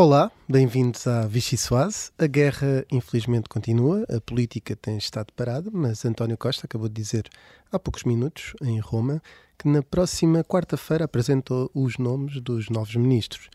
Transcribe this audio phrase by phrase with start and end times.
[0.00, 2.12] Olá, bem-vindos à Vichy Soase.
[2.16, 7.28] A guerra, infelizmente, continua, a política tem estado parada, mas António Costa acabou de dizer
[7.72, 9.20] há poucos minutos, em Roma,
[9.58, 13.50] que na próxima quarta-feira apresentou os nomes dos novos ministros.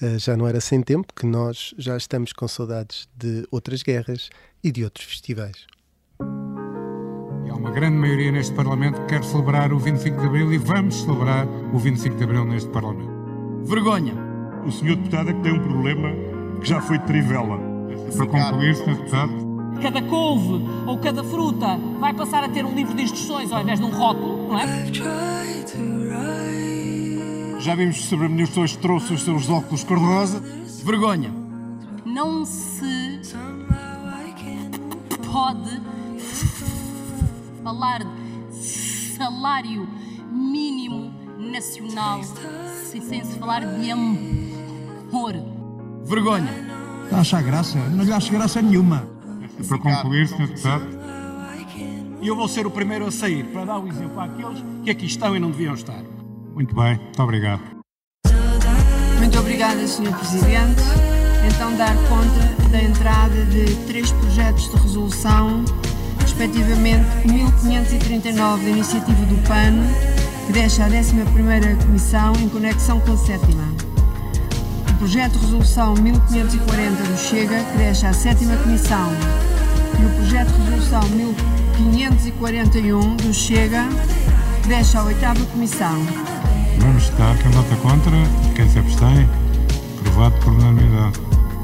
[0.00, 4.30] Uh, já não era sem tempo que nós já estamos com saudades de outras guerras
[4.62, 5.66] e de outros festivais.
[6.20, 11.02] Há uma grande maioria neste Parlamento que quer celebrar o 25 de Abril e vamos
[11.02, 13.10] celebrar o 25 de Abril neste Parlamento.
[13.64, 14.27] Vergonha!
[14.66, 16.10] O senhor deputado é que tem um problema
[16.60, 17.58] que já foi de trivela.
[18.16, 19.48] Para concluir, senhor deputado.
[19.82, 23.78] Cada couve ou cada fruta vai passar a ter um livro de instruções ao invés
[23.78, 24.66] de um rótulo, não é?
[27.60, 28.28] Já vimos que o Sr.
[28.28, 30.42] Ministro hoje trouxe os seus óculos cor-de-rosa.
[30.84, 31.30] Vergonha!
[32.04, 33.20] Não se
[35.30, 35.80] pode
[37.62, 38.00] falar
[38.50, 39.88] de salário
[40.32, 44.47] mínimo nacional sem se falar de amor
[45.12, 45.34] horror.
[46.04, 46.50] Vergonha.
[47.04, 47.78] Está a achar graça?
[47.90, 49.06] Não lhe acho graça nenhuma.
[49.66, 50.46] Para concluir, Sr.
[50.46, 50.98] Deputado.
[52.20, 54.90] E eu vou ser o primeiro a sair para dar o um exemplo àqueles que
[54.90, 56.02] aqui estão e não deviam estar.
[56.54, 57.62] Muito bem, muito obrigado.
[59.18, 60.12] Muito obrigada, Sr.
[60.18, 60.82] Presidente.
[61.46, 65.64] Então, dar conta da entrada de três projetos de resolução,
[66.20, 69.74] respectivamente 1539 da iniciativa do PAN,
[70.46, 71.14] que deixa a 11
[71.84, 73.46] Comissão em conexão com a 7
[74.98, 79.10] projeto de resolução 1540 do Chega, deixa a sétima Comissão.
[80.00, 81.08] E o projeto de resolução
[81.92, 83.84] 1541 do Chega,
[84.66, 86.04] deixa a oitava Comissão.
[86.80, 87.38] Vamos estar.
[87.38, 88.12] Quem vota contra?
[88.56, 89.28] Quem se abstém?
[90.00, 91.20] Aprovado por unanimidade.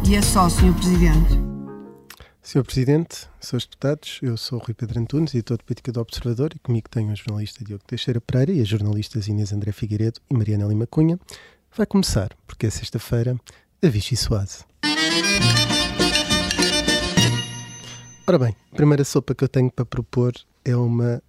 [0.09, 0.73] E é só, Sr.
[0.75, 1.55] Presidente.
[2.41, 2.63] Sr.
[2.63, 3.65] Presidente, Srs.
[3.65, 7.11] Deputados, eu sou o Rui Pedro Antunes, editor de Política do Observador, e comigo tenho
[7.11, 11.19] o jornalista Diogo Teixeira Pereira e as jornalistas Inês André Figueiredo e Mariana Lima Cunha.
[11.77, 13.37] Vai começar, porque é sexta-feira,
[13.83, 14.65] a Vichy Soase.
[18.25, 20.33] Ora bem, a primeira sopa que eu tenho para propor
[20.65, 21.21] é uma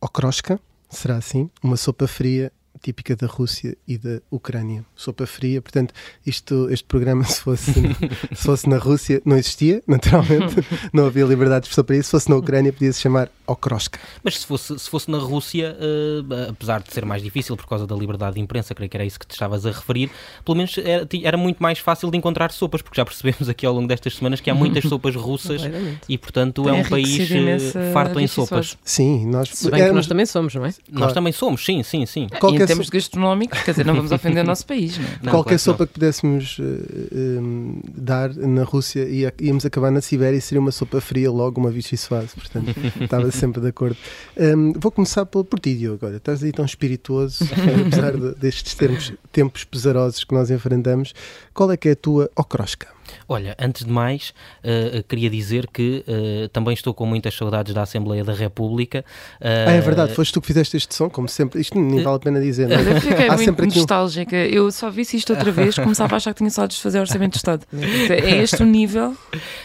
[0.00, 0.58] okroshka,
[0.88, 1.50] será assim?
[1.62, 2.50] Uma sopa fria
[2.82, 4.84] típica da Rússia e da Ucrânia.
[4.96, 5.94] Sopa fria, portanto,
[6.26, 10.56] isto, este programa, se fosse, se fosse na Rússia, não existia, naturalmente,
[10.92, 12.06] não havia liberdade de expressão para isso.
[12.06, 14.00] Se fosse na Ucrânia, podia-se chamar Okroshka.
[14.22, 17.86] Mas se fosse, se fosse na Rússia, uh, apesar de ser mais difícil por causa
[17.86, 20.10] da liberdade de imprensa, creio que era isso que te estavas a referir,
[20.44, 23.72] pelo menos era, era muito mais fácil de encontrar sopas, porque já percebemos aqui ao
[23.72, 25.62] longo destas semanas que há muitas sopas russas
[26.08, 28.76] e, portanto, é um país uh, farto em sopas.
[28.84, 29.50] Sim, nós.
[29.50, 30.68] Se bem que nós também somos, não é?
[30.68, 31.14] Nós claro.
[31.14, 32.26] também somos, sim, sim, sim.
[32.40, 35.10] Qualquer termos gastronómicos, quer dizer, não vamos ofender o nosso país, não é?
[35.22, 36.62] Não, Qualquer claro sopa que pudéssemos uh,
[37.12, 41.60] um, dar na Rússia, ia, íamos acabar na Sibéria e seria uma sopa fria logo,
[41.60, 43.96] uma vichy soase, portanto, estava sempre de acordo.
[44.36, 46.16] Um, vou começar por, por ti, Diogo, agora.
[46.16, 47.44] Estás aí tão espirituoso,
[47.86, 51.14] apesar de, destes termos, tempos pesarosos que nós enfrentamos.
[51.52, 52.88] Qual é que é a tua ocrosca?
[53.28, 54.32] Olha, antes de mais,
[54.64, 59.04] uh, queria dizer que uh, também estou com muitas saudades da Assembleia da República.
[59.40, 61.60] Uh, ah, é verdade, foste tu que fizeste este som, como sempre.
[61.60, 62.68] Isto nem vale a pena dizer.
[62.68, 62.78] Não?
[62.78, 64.36] Eu fiquei Há muito nostálgica.
[64.36, 64.40] Um...
[64.40, 67.32] Eu só vi isto outra vez, começava a achar que tinha saudades de fazer Orçamento
[67.32, 67.66] de Estado.
[67.72, 69.16] É este o nível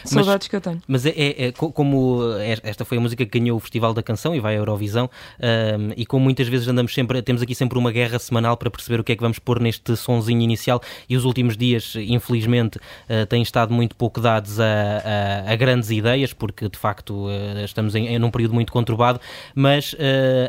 [0.04, 0.82] de saudades mas, que eu tenho.
[0.86, 2.20] Mas é, é, é, como
[2.62, 5.08] esta foi a música que ganhou o Festival da Canção e vai à Eurovisão,
[5.38, 9.00] um, e como muitas vezes andamos sempre, temos aqui sempre uma guerra semanal para perceber
[9.00, 12.78] o que é que vamos pôr neste sonzinho inicial, e os últimos dias, infelizmente,
[13.28, 17.94] têm estado muito pouco dados a, a, a, grandes ideias, porque de facto uh, estamos
[17.94, 19.20] em, em, num período muito conturbado,
[19.54, 19.96] mas uh,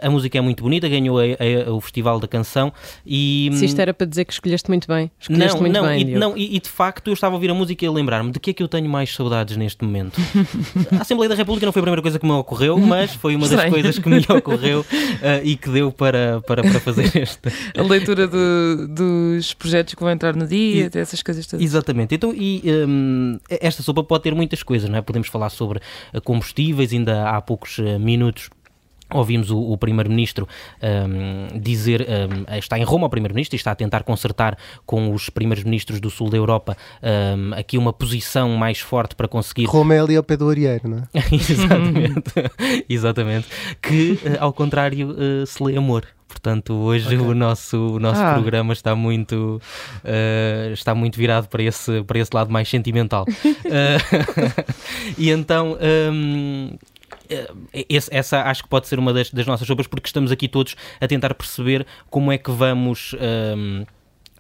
[0.02, 2.72] a música é muito bonita, ganhou a, o Festival da Canção
[3.06, 3.50] e...
[3.54, 6.16] Se isto era para dizer que escolheste muito bem, escolheste não, muito não, bem, e,
[6.16, 8.40] não e, e, de facto eu estava a ouvir a música e a lembrar-me de
[8.40, 10.20] que é que eu tenho mais saudades neste momento.
[10.98, 13.48] a Assembleia da República não foi a primeira coisa que me ocorreu, mas foi uma
[13.48, 14.86] das coisas que me ocorreu uh,
[15.44, 17.52] e que deu para, para, para fazer esta.
[17.78, 21.64] a leitura do, dos projetos que vão entrar no dia, e, essas coisas todas.
[21.64, 22.16] Exatamente.
[22.16, 25.02] Então, e um, esta sopa pode ter muitas coisas, não é?
[25.02, 25.80] Podemos falar sobre
[26.14, 28.50] eh, combustíveis, ainda há poucos eh, minutos
[29.14, 30.48] Ouvimos o, o Primeiro-Ministro
[30.82, 35.30] um, dizer, um, está em Roma o Primeiro-Ministro e está a tentar consertar com os
[35.30, 39.66] Primeiros-Ministros do Sul da Europa um, aqui uma posição mais forte para conseguir...
[39.66, 41.20] Roma é ali ao pé do Arieiro, não é?
[41.34, 42.34] exatamente,
[42.88, 43.48] exatamente.
[43.82, 46.06] Que, uh, ao contrário, uh, se lê amor.
[46.30, 47.18] Portanto, hoje okay.
[47.18, 48.34] o nosso, o nosso ah.
[48.34, 49.60] programa está muito,
[50.06, 53.26] uh, está muito virado para esse, para esse lado mais sentimental.
[53.28, 54.64] uh,
[55.18, 55.76] e então.
[55.82, 56.78] Um,
[57.74, 60.76] esse, essa acho que pode ser uma das, das, nossas sopas, porque estamos aqui todos
[61.00, 63.16] a tentar perceber como é que vamos.
[63.56, 63.86] Um,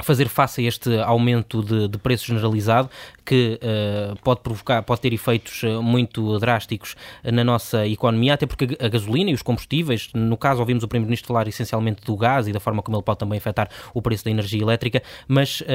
[0.01, 2.90] fazer face a este aumento de, de preço generalizado
[3.25, 8.78] que uh, pode provocar, pode ter efeitos uh, muito drásticos na nossa economia, até porque
[8.80, 12.51] a gasolina e os combustíveis, no caso ouvimos o Primeiro-Ministro falar essencialmente do gás e
[12.51, 15.66] da forma como ele pode também afetar o preço da energia elétrica, mas uh,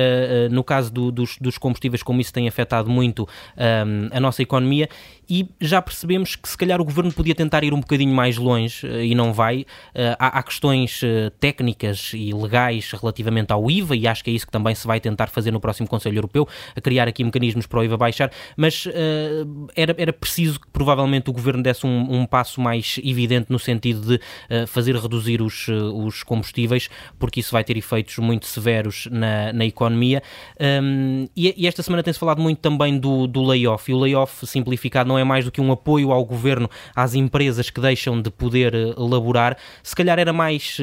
[0.51, 3.29] no caso do, dos, dos, combustíveis, como isso tem afetado muito
[4.11, 4.89] a nossa economia,
[5.29, 8.87] e já percebemos que se calhar o Governo podia tentar ir um bocadinho mais longe
[8.87, 9.65] e não vai.
[10.19, 11.01] Há, há questões
[11.41, 15.01] técnicas e legais relativamente ao IVA e acho que é isso que também se vai
[15.01, 18.87] tentar fazer no próximo Conselho Europeu, a criar aqui mecanismos para o IVA baixar, mas
[18.87, 23.59] uh, era, era preciso que provavelmente o Governo desse um, um passo mais evidente no
[23.59, 26.89] sentido de uh, fazer reduzir os, uh, os combustíveis,
[27.19, 30.23] porque isso vai ter efeitos muito severos na, na economia.
[30.61, 34.47] Um, e, e, esta semana tem-se falado muito também do, do layoff, e o layoff
[34.47, 38.31] simplificado não é mais do que um apoio ao Governo às empresas que deixam de
[38.31, 39.57] poder elaborar.
[39.83, 40.79] Se calhar era mais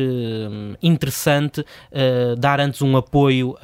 [0.81, 1.65] interessante
[2.37, 3.57] dar antes um apoio apoio uh,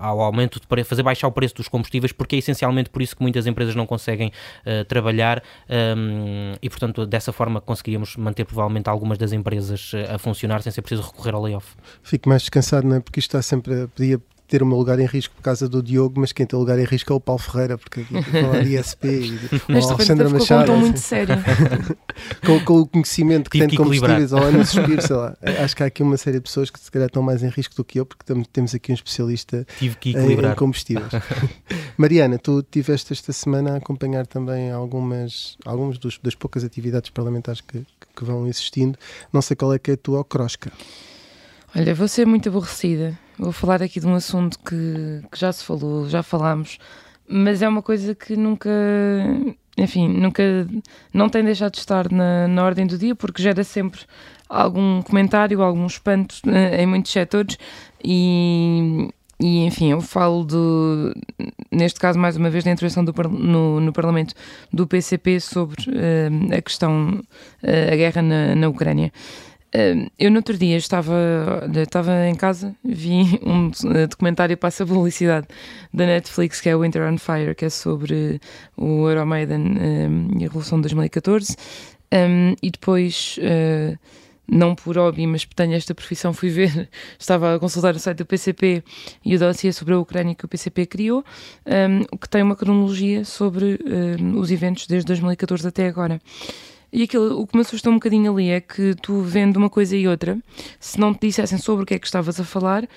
[0.00, 3.14] ao aumento de preço, fazer baixar o preço dos combustíveis, porque é essencialmente por isso
[3.14, 4.28] que muitas empresas não conseguem
[4.64, 10.62] uh, trabalhar um, e, portanto, dessa forma conseguiríamos manter provavelmente algumas das empresas a funcionar
[10.62, 11.76] sem ser preciso recorrer ao layoff.
[12.02, 13.00] Fico mais descansado, não é?
[13.00, 16.20] Porque isto está sempre, podia ter o meu lugar em risco por causa do Diogo,
[16.20, 18.02] mas quem tem lugar em risco é o Paulo Ferreira, porque
[18.32, 20.72] falar de ISP e o Alexandre Machado.
[20.72, 21.36] muito sério.
[22.44, 25.36] com, com, o conhecimento que Tive tem de combustíveis ao ano a suspiro, sei lá.
[25.62, 27.76] Acho que há aqui uma série de pessoas que se calhar estão mais em risco
[27.76, 29.86] do que eu, porque temos aqui um especialista em,
[30.16, 31.12] em combustíveis.
[31.96, 37.60] Mariana, tu tiveste esta semana a acompanhar também algumas, algumas dos, das poucas atividades parlamentares
[37.60, 37.86] que,
[38.16, 38.98] que vão existindo.
[39.32, 40.72] Não sei qual é que é a tua ocrosca.
[41.76, 43.16] Olha, vou ser muito aborrecida.
[43.40, 46.78] Vou falar aqui de um assunto que, que já se falou, já falámos,
[47.26, 48.68] mas é uma coisa que nunca,
[49.78, 50.42] enfim, nunca,
[51.10, 54.00] não tem deixado de estar na, na ordem do dia, porque gera sempre
[54.46, 57.56] algum comentário, algum espanto eh, em muitos setores.
[58.04, 59.08] E,
[59.40, 61.14] e enfim, eu falo do,
[61.72, 64.34] neste caso, mais uma vez, da intervenção do, no, no Parlamento
[64.70, 67.22] do PCP sobre uh, a questão,
[67.62, 69.10] uh, a guerra na, na Ucrânia
[70.18, 71.14] eu no outro dia estava,
[71.76, 73.70] estava em casa, vi um
[74.08, 75.46] documentário passa publicidade
[75.94, 78.40] da Netflix que é Winter on Fire, que é sobre
[78.76, 81.56] o Euromaidan um, e a Revolução de 2014.
[82.12, 83.96] Um, e depois, uh,
[84.48, 88.26] não por hobby, mas tenho esta profissão, fui ver, estava a consultar o site do
[88.26, 88.82] PCP
[89.24, 91.24] e o dossiê sobre a Ucrânia que o PCP criou,
[91.64, 93.78] um, que tem uma cronologia sobre
[94.36, 96.20] os eventos desde 2014 até agora.
[96.92, 99.96] E aquilo, o que me assustou um bocadinho ali é que tu vendo uma coisa
[99.96, 100.38] e outra,
[100.78, 102.88] se não te dissessem sobre o que é que estavas a falar,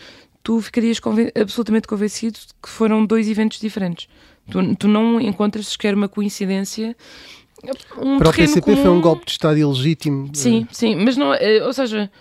[0.42, 4.08] tu ficarias conven absolutamente convencido de que foram dois eventos diferentes.
[4.50, 6.96] Tu, tu não encontras sequer uma coincidência.
[7.98, 8.82] Um Para o PCP comum...
[8.82, 10.30] foi um golpe de Estado ilegítimo.
[10.34, 12.12] Sim, sim, mas não, eh, ou seja,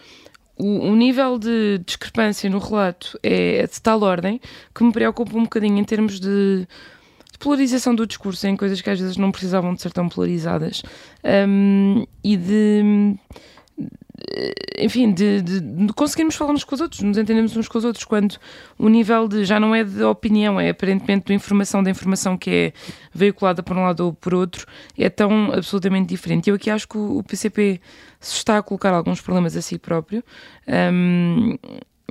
[0.56, 4.40] o, o, nível de discrepância no relato é de tal ordem
[4.72, 6.66] que me preocupa um bocadinho em termos de
[7.42, 10.82] polarização do discurso em coisas que às vezes não precisavam de ser tão polarizadas
[11.24, 13.16] um, e de
[14.78, 17.84] enfim, de, de, de, conseguirmos falar uns com os outros, nos entendemos uns com os
[17.84, 18.36] outros, quando
[18.78, 22.50] o nível de já não é de opinião, é aparentemente de informação, da informação que
[22.50, 22.72] é
[23.12, 24.66] veiculada por um lado ou por outro,
[24.96, 26.48] é tão absolutamente diferente.
[26.48, 27.80] Eu aqui acho que o, o PCP
[28.20, 30.22] se está a colocar alguns problemas a si próprio.
[30.68, 31.58] Um,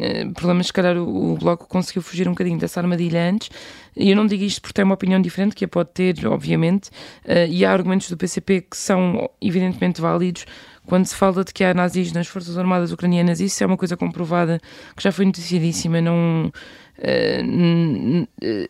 [0.01, 3.51] eh, problemas, se calhar o, o Bloco conseguiu fugir um bocadinho dessa armadilha antes,
[3.95, 6.89] e eu não digo isto porque tem uma opinião diferente, que a pode ter, obviamente,
[7.25, 10.45] uh, e há argumentos do PCP que são evidentemente válidos.
[10.87, 13.95] Quando se fala de que há nazis nas Forças Armadas Ucranianas, isso é uma coisa
[13.95, 14.59] comprovada,
[14.95, 16.51] que já foi noticiadíssima, não...
[16.97, 18.27] Uh,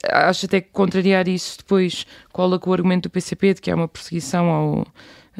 [0.10, 3.75] acho até que contrariar isso depois cola com o argumento do PCP de que há
[3.75, 4.88] uma perseguição ao,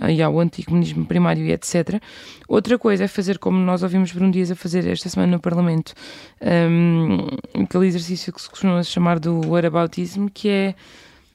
[0.10, 2.02] e ao anticomunismo primário e etc.
[2.48, 5.94] Outra coisa é fazer como nós ouvimos Bruno Dias a fazer esta semana no Parlamento,
[6.42, 10.76] um, aquele exercício que se costuma chamar do whataboutism, que é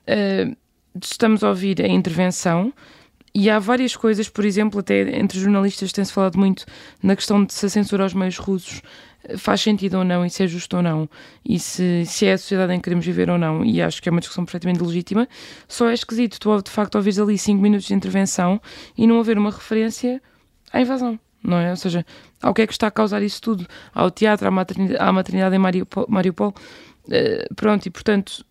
[0.08, 0.56] uh,
[1.02, 2.72] estamos a ouvir a intervenção
[3.38, 6.64] e há várias coisas, por exemplo, até entre jornalistas tem-se falado muito
[7.02, 8.80] na questão de se a censura aos meios russos
[9.36, 11.06] faz sentido ou não e se é justo ou não
[11.44, 14.08] e se, se é a sociedade em que queremos viver ou não e acho que
[14.08, 15.28] é uma discussão perfeitamente legítima
[15.68, 18.58] só é esquisito tu de facto ouvires ali 5 minutos de intervenção
[18.96, 20.22] e não haver uma referência
[20.72, 21.70] à invasão não é?
[21.70, 22.06] Ou seja,
[22.40, 23.66] ao que é que está a causar isso tudo?
[23.94, 26.52] Ao teatro, à maternidade, à maternidade em Mariupol, Mariupol.
[27.04, 28.44] Uh, pronto, e portanto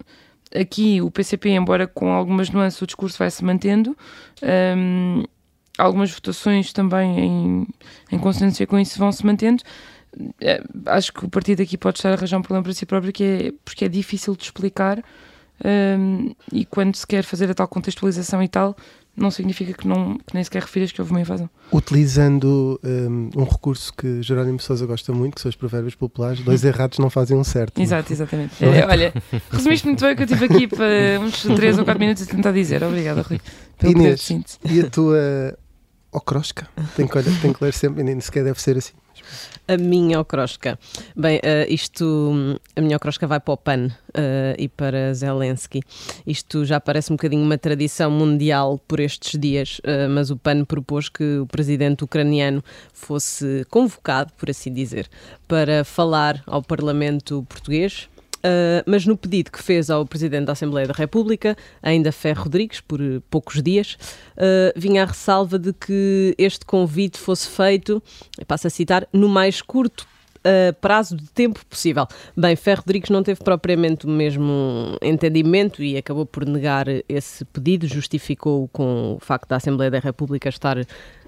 [0.54, 3.96] aqui o PCP, embora com algumas nuances o discurso vai se mantendo.
[4.78, 5.24] Um,
[5.78, 7.68] algumas votações também em,
[8.12, 9.64] em consonância com isso vão se mantendo.
[10.40, 13.12] É, acho que o partido aqui pode estar a arranjar um problema para si próprio
[13.12, 15.04] que é, porque é difícil de explicar.
[15.64, 18.76] Um, e quando se quer fazer a tal contextualização e tal,
[19.16, 21.50] não significa que, não, que nem sequer refiras que houve uma invasão.
[21.72, 26.64] Utilizando um, um recurso que Jerónimo Sousa gosta muito, que são os provérbios populares, dois
[26.66, 27.82] errados não fazem um certo.
[27.82, 28.64] Exato, exatamente.
[28.64, 29.14] É, olha,
[29.52, 32.26] resumiste muito bem o que eu tive aqui para uns 3 ou 4 minutos a
[32.26, 32.84] tentar dizer.
[32.84, 33.40] Obrigada, Rui.
[33.84, 34.30] Inês,
[34.64, 35.58] e a tua
[36.12, 36.68] ocrosca?
[36.96, 38.94] Tem que, tem que ler sempre, nem sequer deve ser assim.
[39.68, 40.78] A minha ocrosca.
[41.16, 45.82] Bem, uh, isto, a minha ocrosca vai para o PAN uh, e para Zelensky.
[46.26, 50.66] Isto já parece um bocadinho uma tradição mundial por estes dias, uh, mas o PAN
[50.66, 52.64] propôs que o presidente ucraniano
[52.94, 55.10] fosse convocado, por assim dizer,
[55.48, 58.10] para falar ao Parlamento português
[58.46, 62.80] Uh, mas no pedido que fez ao Presidente da Assembleia da República, ainda Ferro Rodrigues,
[62.80, 63.98] por poucos dias,
[64.38, 68.04] uh, vinha a ressalva de que este convite fosse feito,
[68.48, 70.08] passo a citar, no mais curto
[70.46, 72.06] Uh, prazo de tempo possível.
[72.38, 77.88] Bem, Ferro Rodrigues não teve propriamente o mesmo entendimento e acabou por negar esse pedido,
[77.88, 80.78] justificou com o facto da Assembleia da República estar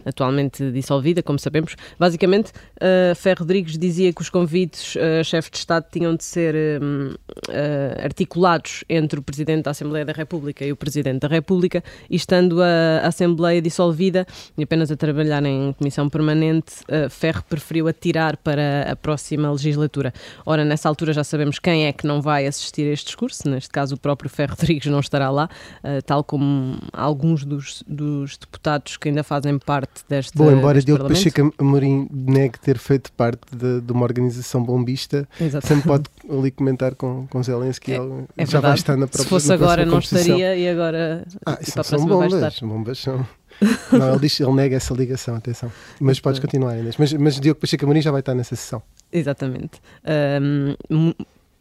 [0.05, 1.75] atualmente dissolvida, como sabemos.
[1.99, 6.23] Basicamente, uh, Ferro Rodrigues dizia que os convites a uh, chefe de Estado tinham de
[6.23, 7.17] ser uh,
[8.03, 12.61] articulados entre o Presidente da Assembleia da República e o Presidente da República, e estando
[12.61, 14.25] a, a Assembleia dissolvida
[14.57, 20.13] e apenas a trabalhar em comissão permanente, uh, Ferro preferiu atirar para a próxima legislatura.
[20.45, 23.69] Ora, nessa altura já sabemos quem é que não vai assistir a este discurso, neste
[23.69, 25.49] caso o próprio Ferro Rodrigues não estará lá,
[25.83, 30.81] uh, tal como alguns dos, dos deputados que ainda fazem parte parte deste Bom, embora
[30.81, 35.65] Diogo Pacheco Amorim negue ter feito parte de, de uma organização bombista, Exato.
[35.67, 37.93] sempre pode ali comentar com, com Zelensky.
[37.93, 37.99] É,
[38.37, 41.83] é já vai estar na própria Se fosse agora não estaria e agora ah, tipo,
[41.83, 43.25] são bombas, bombas são...
[43.91, 45.71] não, ele, diz, ele nega essa ligação, atenção.
[45.99, 46.97] Mas podes continuar, Inês.
[46.97, 48.81] Mas, mas Diogo Pacheco Amorim já vai estar nessa sessão.
[49.11, 49.81] Exatamente.
[50.91, 51.13] Um,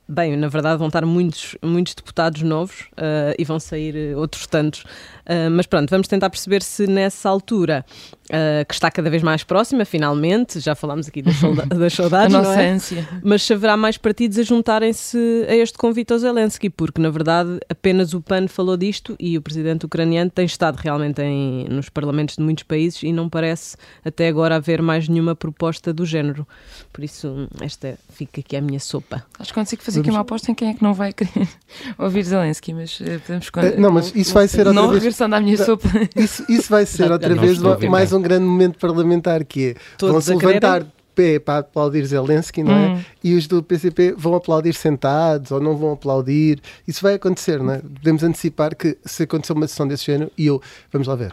[0.09, 4.83] Bem, na verdade vão estar muitos, muitos deputados novos uh, e vão sair outros tantos.
[4.83, 7.85] Uh, mas pronto, vamos tentar perceber se nessa altura,
[8.31, 11.37] uh, que está cada vez mais próxima, finalmente, já falámos aqui das,
[11.69, 12.71] das saudades, a nossa é?
[12.71, 13.09] ânsia.
[13.23, 18.15] mas haverá mais partidos a juntarem-se a este convite ao Zelensky, porque na verdade apenas
[18.15, 22.43] o PAN falou disto e o presidente ucraniano tem estado realmente em, nos parlamentos de
[22.43, 26.47] muitos países e não parece até agora haver mais nenhuma proposta do género.
[26.93, 29.25] Por isso, esta fica aqui a minha sopa.
[29.39, 31.49] Acho que consigo fazer aqui uma aposta em quem é que não vai querer
[31.99, 33.51] ouvir Zelensky, mas eh, podemos.
[33.79, 35.89] Não, mas isso vai ser outra vez regressando à minha sopa.
[36.17, 39.75] Isso, isso vai ser outra vez mais um grande momento parlamentar que é
[40.07, 42.89] vão-se levantar de pé para aplaudir Zelensky, não é?
[42.89, 43.05] Hum.
[43.25, 46.61] E os do PCP vão aplaudir sentados ou não vão aplaudir.
[46.87, 47.79] Isso vai acontecer, não é?
[47.79, 50.61] Podemos antecipar que se acontecer uma sessão desse género, e eu,
[50.93, 51.33] vamos lá ver,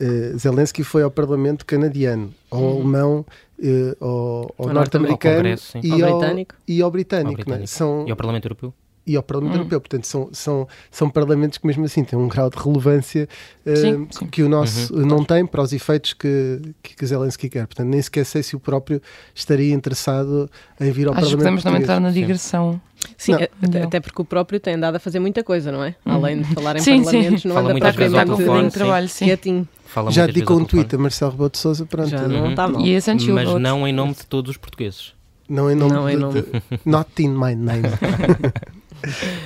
[0.00, 2.76] uh, Zelensky foi ao Parlamento canadiano, ao hum.
[2.76, 3.26] alemão,
[3.58, 5.48] uh, ao, ao norte-americano
[5.82, 6.54] e, ao, britânico.
[6.68, 7.30] e ao britânico.
[7.30, 7.64] Ao britânico.
[7.64, 7.66] É?
[7.66, 8.74] São, e ao Parlamento Europeu?
[9.06, 9.58] E ao Parlamento hum.
[9.58, 9.80] Europeu.
[9.80, 13.28] Portanto, são, são, são parlamentos que, mesmo assim, têm um grau de relevância
[13.66, 14.26] uh, sim, sim.
[14.26, 15.06] que o nosso uhum.
[15.06, 17.66] não tem para os efeitos que, que Zelensky quer.
[17.66, 19.00] Portanto, nem sequer sei se o próprio
[19.34, 22.80] estaria interessado em vir ao Acho Parlamento que podemos não entrar na digressão.
[23.18, 25.94] Sim, até, até, porque o próprio tem andado a fazer muita coisa, não é?
[26.06, 26.12] Hum.
[26.12, 27.48] Além de falar em sim, parlamentos, sim.
[27.48, 29.24] não Fala anda propriamente trabalho, sim.
[29.26, 29.68] quietinho.
[29.84, 32.08] Fala Já dedicou um tweet a Marcelo Rebelo de Sousa, pronto.
[32.08, 32.80] Já não está mal.
[32.80, 32.94] E
[33.32, 35.12] Mas não em nome de todos os portugueses.
[35.48, 36.40] Não em nome, não, em nome...
[36.42, 37.82] De, not in my name.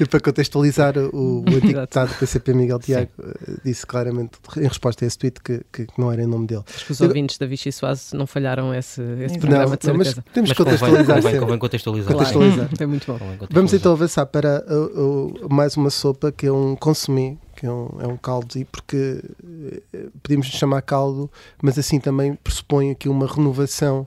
[0.00, 3.30] e para contextualizar, o, o antigo deputado do PCP, Miguel Tiago, Sim.
[3.30, 6.62] Eh, disse claramente, em resposta a esse tweet, que, que não era em nome dele.
[6.74, 10.50] Acho que os ouvintes da Vichy Soase não falharam esse, esse programa, não, Mas temos
[10.50, 12.12] que contextualizar convém, convém, convém contextualizar.
[12.12, 12.32] Claro.
[12.32, 12.70] contextualizar.
[12.80, 13.18] é muito bom.
[13.50, 17.70] Vamos então avançar para uh, uh, mais uma sopa que é um consumir que é
[17.70, 21.28] um, é um caldo, e porque uh, podemos chamar caldo,
[21.60, 24.06] mas assim também pressupõe aqui uma renovação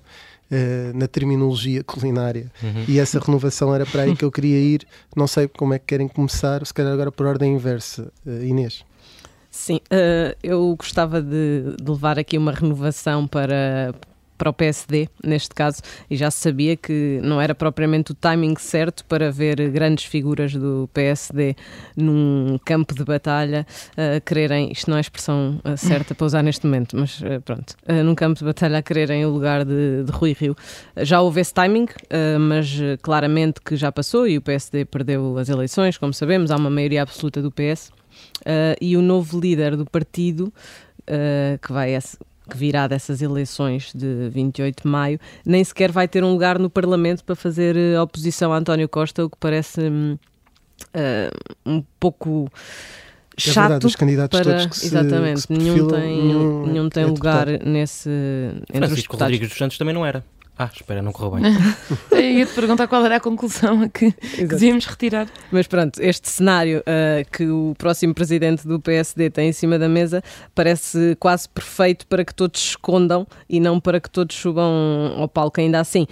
[0.51, 2.51] uh, na terminologia culinária.
[2.61, 2.85] Uhum.
[2.87, 4.85] E essa renovação era para aí que eu queria ir.
[5.15, 8.11] Não sei como é que querem começar, se calhar agora por ordem inversa.
[8.25, 8.83] Uh, Inês.
[9.49, 13.93] Sim, uh, eu gostava de, de, levar aqui uma renovação para,
[14.41, 18.55] para o PSD, neste caso, e já se sabia que não era propriamente o timing
[18.57, 21.55] certo para ver grandes figuras do PSD
[21.95, 26.25] num campo de batalha a uh, quererem, isto não é a expressão uh, certa para
[26.25, 29.63] usar neste momento, mas uh, pronto, uh, num campo de batalha a quererem o lugar
[29.63, 30.55] de, de Rui Rio.
[30.97, 31.85] já houve esse timing,
[32.39, 36.69] mas claramente que já passou e o PSD perdeu as eleições, como sabemos, há uma
[36.71, 37.91] maioria absoluta do PS.
[38.81, 40.51] e o novo líder do partido,
[41.61, 41.93] que vai
[42.51, 46.69] que virá dessas eleições de 28 de maio, nem sequer vai ter um lugar no
[46.69, 50.19] Parlamento para fazer eh, oposição a António Costa, o que parece uh,
[51.65, 52.51] um pouco
[53.37, 53.57] chato.
[53.57, 54.51] É verdade, os candidatos para...
[54.51, 58.09] todos que se, Exatamente, que se nenhum tem, nenhum, nenhum tem é lugar nesse.
[58.69, 60.23] Entre Francisco os Rodrigues dos Santos também não era.
[60.61, 61.43] Ah, espera, não correu bem.
[62.37, 65.27] Ia-te perguntar qual era a conclusão a que, que devíamos retirar.
[65.51, 69.89] Mas pronto, este cenário uh, que o próximo presidente do PSD tem em cima da
[69.89, 70.21] mesa
[70.53, 75.27] parece quase perfeito para que todos se escondam e não para que todos subam ao
[75.27, 76.05] palco ainda assim.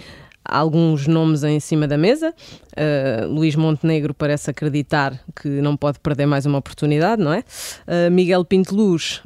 [0.44, 2.34] Há alguns nomes em cima da mesa.
[2.72, 7.44] Uh, Luís Montenegro parece acreditar que não pode perder mais uma oportunidade, não é?
[7.86, 9.22] Uh, Miguel Pinteluz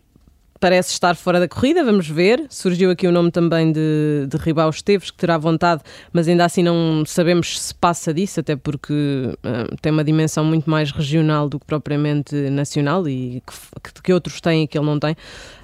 [0.65, 2.47] parece estar fora da corrida, vamos ver.
[2.49, 6.63] Surgiu aqui o nome também de, de Ribau Esteves, que terá vontade, mas ainda assim
[6.63, 11.61] não sabemos se passa disso, até porque uh, tem uma dimensão muito mais regional do
[11.61, 13.43] que propriamente nacional e
[13.83, 15.15] que, que outros têm e que ele não tem.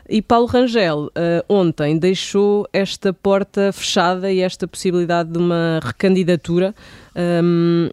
[0.07, 1.11] E Paulo Rangel, uh,
[1.49, 6.75] ontem, deixou esta porta fechada e esta possibilidade de uma recandidatura.
[7.17, 7.89] Um,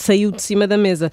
[0.00, 1.10] saiu de cima da mesa.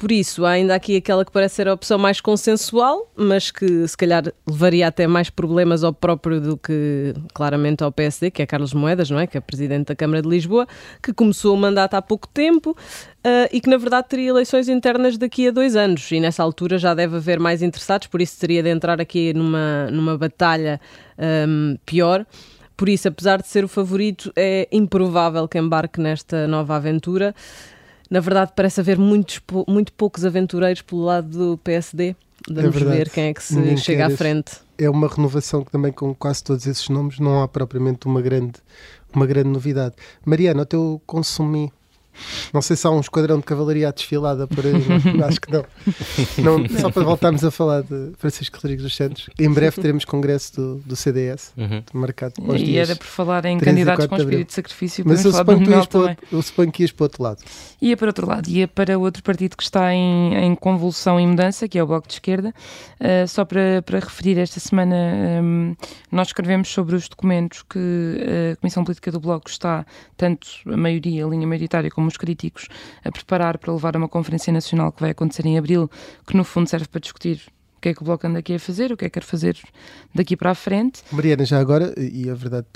[0.00, 3.86] Por isso, há ainda aqui aquela que parece ser a opção mais consensual, mas que
[3.86, 8.46] se calhar levaria até mais problemas ao próprio do que claramente ao PSD, que é
[8.46, 9.26] Carlos Moedas, não é?
[9.26, 10.66] Que é presidente da Câmara de Lisboa,
[11.02, 15.18] que começou o mandato há pouco tempo uh, e que na verdade teria eleições internas
[15.18, 16.10] daqui a dois anos.
[16.10, 19.90] E nessa altura já deve haver mais interessados, por isso teria de entrar aqui numa,
[19.90, 20.80] numa batalha
[21.46, 22.24] um, pior.
[22.74, 27.34] Por isso, apesar de ser o favorito, é improvável que embarque nesta nova aventura
[28.10, 32.16] na verdade, parece haver muitos, muito poucos aventureiros pelo lado do PSD.
[32.48, 34.52] Vamos é ver quem é que se Ninguém chega à frente.
[34.76, 38.54] É uma renovação que também com quase todos esses nomes não há propriamente uma grande,
[39.14, 39.94] uma grande novidade.
[40.24, 41.72] Mariana, o teu consumi
[42.52, 44.72] não sei se há um esquadrão de cavalaria à desfilada por aí,
[45.14, 45.64] não, acho que não.
[46.38, 46.68] não.
[46.78, 50.74] Só para voltarmos a falar de Francisco Rodrigues dos Santos, em breve teremos congresso do,
[50.78, 51.82] do CDS, uhum.
[51.92, 55.32] marcado para os E era por falar em candidatos com espírito de sacrifício, mas eu
[55.32, 57.38] suponho, que ias para, eu suponho que ias para o outro lado.
[57.80, 61.68] Ia para outro lado, ia para outro partido que está em, em convulsão e mudança,
[61.68, 62.54] que é o Bloco de Esquerda.
[63.00, 64.96] Uh, só para, para referir, esta semana
[65.42, 65.74] um,
[66.10, 69.86] nós escrevemos sobre os documentos que a Comissão Política do Bloco está,
[70.16, 72.68] tanto a maioria, a linha maioritária, como os críticos
[73.04, 75.90] a preparar para levar a uma conferência nacional que vai acontecer em abril,
[76.26, 77.40] que no fundo serve para discutir
[77.76, 79.24] o que é que o Bloco anda aqui a fazer, o que é que quer
[79.24, 79.56] fazer
[80.14, 81.02] daqui para a frente.
[81.10, 82.66] Mariana, já agora, e a verdade,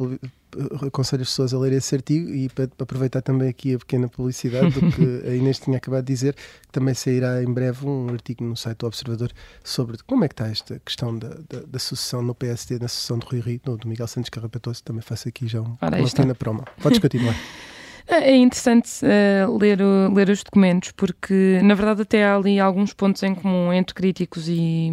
[0.87, 4.71] aconselho as pessoas a ler esse artigo e para aproveitar também aqui a pequena publicidade
[4.71, 6.35] do que a Inês tinha acabado de dizer,
[6.73, 9.31] também sairá em breve um artigo no site do Observador
[9.63, 13.19] sobre como é que está esta questão da, da, da sucessão no PSD, na sucessão
[13.19, 16.65] de Rui Rio, do Miguel Santos Carrapatoso, também faço aqui já um, uma pequena promo.
[16.81, 17.37] Podes continuar.
[18.07, 19.79] É, é interessante uh, ler,
[20.13, 24.47] ler os documentos, porque na verdade até há ali alguns pontos em comum entre críticos
[24.49, 24.93] e,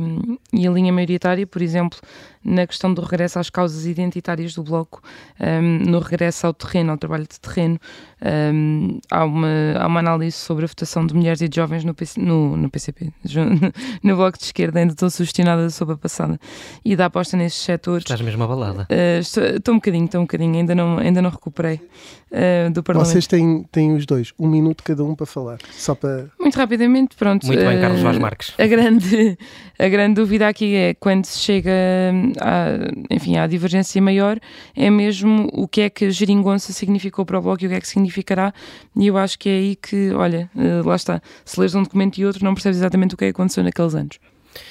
[0.53, 1.99] e a linha maioritária, por exemplo,
[2.43, 5.01] na questão do regresso às causas identitárias do Bloco,
[5.39, 7.79] um, no regresso ao terreno, ao trabalho de terreno.
[8.53, 9.47] Um, há, uma,
[9.79, 12.69] há uma análise sobre a votação de mulheres e de jovens no, PC, no, no
[12.69, 13.11] PCP,
[14.03, 16.39] no Bloco de Esquerda, ainda estou sugestionada sobre a passada,
[16.83, 18.03] e da aposta nesses setores.
[18.03, 18.87] Estás mesmo abalada?
[18.89, 21.75] Uh, estou, estou um bocadinho, estou um bocadinho, ainda não, ainda não recuperei
[22.31, 23.11] uh, do Parlamento.
[23.11, 26.27] Vocês têm, têm os dois, um minuto cada um para falar, só para...
[26.39, 27.45] Muito rapidamente, pronto.
[27.45, 28.53] Muito bem, Carlos Vaz Marques.
[28.57, 29.37] A grande,
[29.79, 31.71] a grande dúvida aqui é quando se chega
[32.39, 32.67] à,
[33.09, 34.39] enfim, à divergência maior,
[34.75, 37.81] é mesmo o que é que geringonça significou para o Bloco e o que é
[37.81, 38.53] que significará,
[38.95, 42.17] e eu acho que é aí que, olha, eh, lá está, se lês um documento
[42.17, 44.19] e outro não percebes exatamente o que é que aconteceu naqueles anos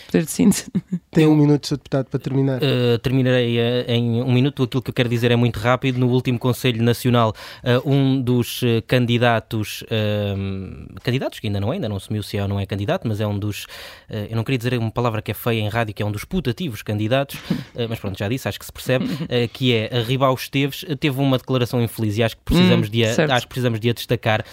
[0.06, 0.66] poder de síntese.
[1.10, 1.76] Tem um minuto, Sr.
[1.76, 2.60] Deputado, para terminar.
[2.62, 4.62] Uh, terminarei uh, em um minuto.
[4.62, 5.98] Aquilo que eu quero dizer é muito rápido.
[5.98, 9.84] No último Conselho Nacional, uh, um dos candidatos,
[11.02, 13.20] candidatos que ainda não é, ainda não assumiu se é ou não é candidato, mas
[13.20, 13.66] é um dos,
[14.08, 16.24] eu não queria dizer uma palavra que é feia em rádio, que é um dos
[16.24, 17.38] putativos candidatos,
[17.88, 19.06] mas pronto, já disse, acho que se percebe,
[19.52, 23.04] que é a Ribau Esteves, teve uma declaração infeliz e acho que precisamos, hum, de,
[23.04, 24.44] a, acho que precisamos de a destacar.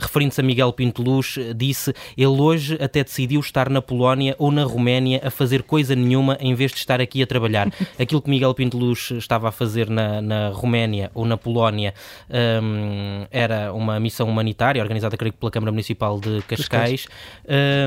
[0.00, 4.05] Referindo-se a Miguel Pinto Luz, disse, ele hoje até decidiu estar na Polónia
[4.38, 7.72] ou na Roménia a fazer coisa nenhuma em vez de estar aqui a trabalhar.
[7.98, 11.94] Aquilo que Miguel Pinto Luz estava a fazer na, na Roménia ou na Polónia
[12.62, 17.06] um, era uma missão humanitária organizada, creio que, pela Câmara Municipal de Cascais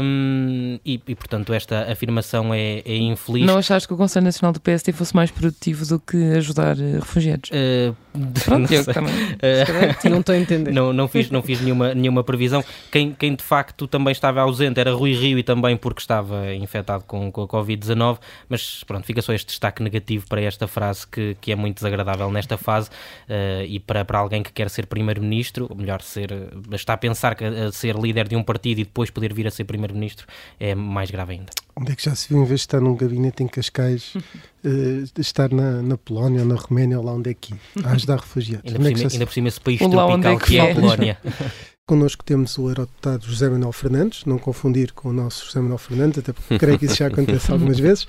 [0.01, 3.45] um, e, e, portanto, esta afirmação é, é, infeliz.
[3.45, 6.99] Não achaste que o Conselho Nacional do PST fosse mais produtivo do que ajudar uh,
[6.99, 7.49] refugiados?
[7.49, 7.95] Uh,
[8.45, 9.09] Pronto, eu também.
[9.39, 10.71] Uh, não estou a entender.
[10.71, 12.63] Não, não fiz, não fiz nenhuma, nenhuma previsão.
[12.91, 17.03] Quem, quem de facto também estava ausente era Rui Rio e também porque estava infectado
[17.05, 18.17] com, com a Covid-19,
[18.49, 22.29] mas pronto, fica só este destaque negativo para esta frase que, que é muito desagradável
[22.31, 26.31] nesta fase uh, e para, para alguém que quer ser primeiro-ministro, ou melhor, ser,
[26.71, 29.51] está a pensar que a ser líder de um partido e depois poder vir a
[29.51, 30.27] ser primeiro-ministro
[30.59, 31.51] é mais grave ainda.
[31.79, 34.21] Onde é que já se viu, em vez de estar num gabinete em Cascais, uh,
[35.17, 38.65] estar na, na Polónia ou na Roménia, ou lá onde é que a ajudar refugiados?
[38.65, 41.17] Ainda por, cima, é ainda por cima esse país tropical é que é a Polónia.
[41.89, 46.19] Connosco temos o eurodeputado José Manuel Fernandes, não confundir com o nosso José Manuel Fernandes,
[46.19, 48.07] até porque creio que isso já acontece algumas vezes.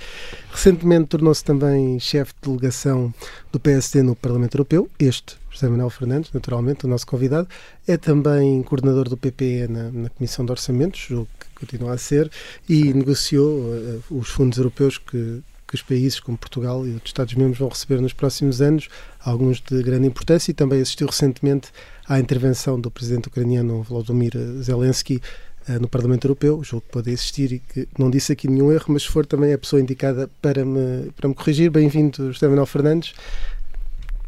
[0.53, 3.11] Recentemente tornou-se também chefe de delegação
[3.51, 4.87] do PSD no Parlamento Europeu.
[4.99, 7.49] Este, José Manuel Fernandes, naturalmente, o nosso convidado,
[7.89, 12.31] é também coordenador do PPE na, na Comissão de Orçamentos, o que continua a ser,
[12.69, 17.59] e negociou uh, os fundos europeus que, que os países como Portugal e outros Estados-membros
[17.59, 18.91] vão receber nos próximos anos,
[19.25, 21.71] alguns de grande importância, e também assistiu recentemente
[22.11, 25.23] à intervenção do presidente ucraniano Volodymyr Zelensky
[25.69, 28.87] uh, no Parlamento Europeu, julgo que pode existir e que não disse aqui nenhum erro,
[28.89, 31.71] mas se for também a pessoa indicada para me, para me corrigir.
[31.71, 33.15] Bem-vindo, José Manuel Fernandes.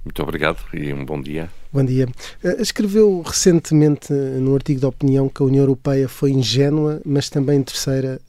[0.04, 1.50] Muito obrigado e um bom dia.
[1.72, 2.06] Bom dia.
[2.44, 7.60] Uh, escreveu recentemente num artigo de opinião que a União Europeia foi ingênua, mas também
[7.64, 8.20] terceira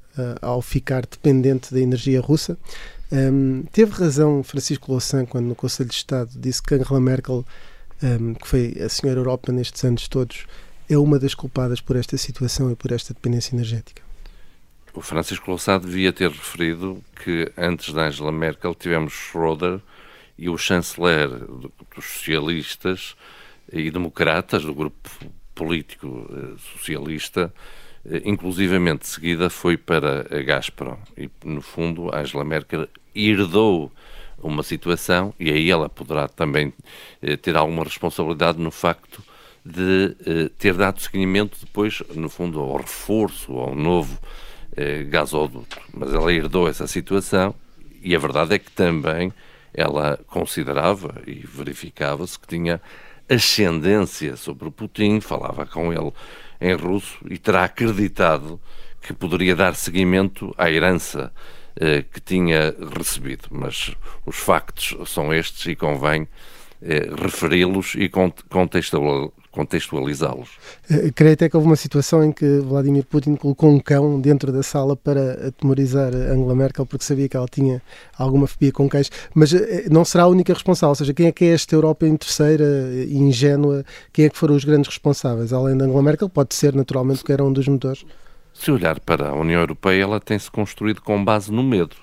[0.43, 2.55] ao ficar dependente da energia russa.
[3.11, 7.43] Ehm, teve razão Francisco Louçã quando no Conselho de Estado disse que Angela Merkel
[8.03, 10.45] um, que foi a senhora Europa nestes anos todos,
[10.89, 14.03] é uma das culpadas por esta situação e por esta dependência energética?
[14.93, 19.79] O Francisco Louçã devia ter referido que antes da Angela Merkel tivemos Schroeder
[20.37, 23.15] e o chanceler dos socialistas
[23.71, 25.09] e democratas, do grupo
[25.55, 27.51] político eh, socialista,
[28.05, 30.97] eh, inclusivamente de seguida foi para a Gazprom.
[31.17, 33.91] E, no fundo, Angela Merkel herdou
[34.47, 36.73] uma situação, e aí ela poderá também
[37.21, 39.23] eh, ter alguma responsabilidade no facto
[39.65, 44.17] de eh, ter dado seguimento depois, no fundo, ao reforço, ao novo
[44.75, 45.79] eh, gasoduto.
[45.93, 47.55] Mas ela herdou essa situação
[48.01, 49.31] e a verdade é que também
[49.73, 52.81] ela considerava e verificava-se que tinha
[53.29, 56.11] ascendência sobre Putin, falava com ele
[56.59, 58.59] em russo e terá acreditado
[59.01, 61.31] que poderia dar seguimento à herança
[62.11, 63.47] que tinha recebido.
[63.49, 66.27] Mas os factos são estes e convém
[66.85, 70.49] eh, referi-los e contextualizá-los.
[70.89, 74.51] Eh, creio até que houve uma situação em que Vladimir Putin colocou um cão dentro
[74.51, 77.81] da sala para atemorizar Angela Merkel porque sabia que ela tinha
[78.17, 79.53] alguma fobia com cães, mas
[79.89, 82.65] não será a única responsável, ou seja, quem é que é esta Europa em terceira
[83.07, 85.53] e ingênua, quem é que foram os grandes responsáveis?
[85.53, 88.05] Além de Angela Merkel, pode ser naturalmente que era um dos motores.
[88.53, 91.95] Se olhar para a União Europeia, ela tem-se construído com base no medo.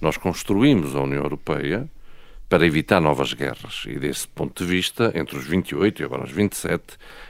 [0.00, 1.88] Nós construímos a União Europeia
[2.48, 3.84] para evitar novas guerras.
[3.86, 6.82] E desse ponto de vista, entre os 28 e agora os 27,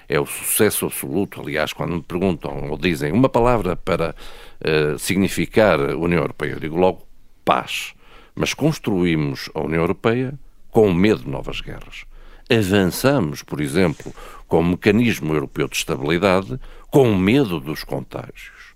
[0.09, 1.40] é o sucesso absoluto.
[1.40, 4.14] Aliás, quando me perguntam ou dizem uma palavra para
[4.61, 7.07] uh, significar União Europeia, eu digo logo
[7.45, 7.95] paz.
[8.35, 10.35] Mas construímos a União Europeia
[10.71, 12.05] com medo de novas guerras.
[12.51, 14.14] Avançamos, por exemplo,
[14.46, 16.59] com o mecanismo europeu de estabilidade
[16.90, 18.74] com medo dos contágios.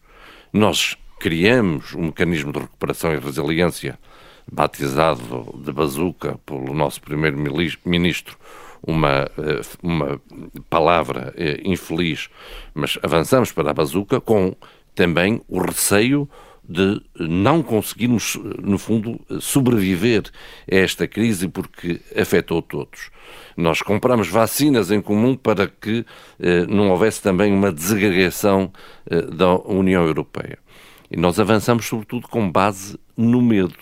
[0.53, 3.99] Nós criamos um mecanismo de recuperação e resiliência,
[4.51, 8.37] batizado de bazuca pelo nosso primeiro-ministro,
[8.83, 10.21] uma, eh, uma
[10.69, 12.29] palavra eh, infeliz,
[12.75, 14.57] mas avançamos para a bazuca com
[14.95, 16.29] também o receio
[16.71, 20.23] de não conseguirmos, no fundo, sobreviver
[20.71, 23.11] a esta crise porque afetou todos.
[23.57, 26.07] Nós compramos vacinas em comum para que
[26.39, 28.73] eh, não houvesse também uma desagregação
[29.11, 30.59] eh, da União Europeia.
[31.11, 33.75] E nós avançamos, sobretudo, com base no medo.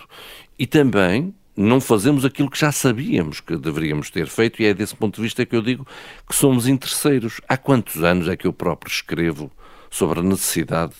[0.58, 4.96] E também não fazemos aquilo que já sabíamos que deveríamos ter feito, e é desse
[4.96, 5.86] ponto de vista que eu digo
[6.26, 7.38] que somos interesseiros.
[7.46, 9.50] Há quantos anos é que eu próprio escrevo
[9.90, 10.94] sobre a necessidade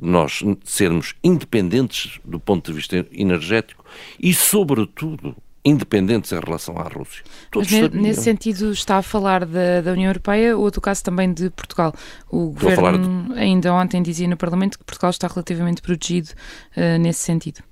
[0.00, 3.84] nós sermos independentes do ponto de vista energético
[4.20, 7.24] e, sobretudo, independentes em relação à Rússia.
[7.50, 8.02] Todos Mas sabiam.
[8.02, 11.92] nesse sentido está a falar da, da União Europeia ou do caso também de Portugal?
[12.30, 13.40] O Estou governo de...
[13.40, 16.30] ainda ontem dizia no Parlamento que Portugal está relativamente protegido
[16.76, 17.62] uh, nesse sentido.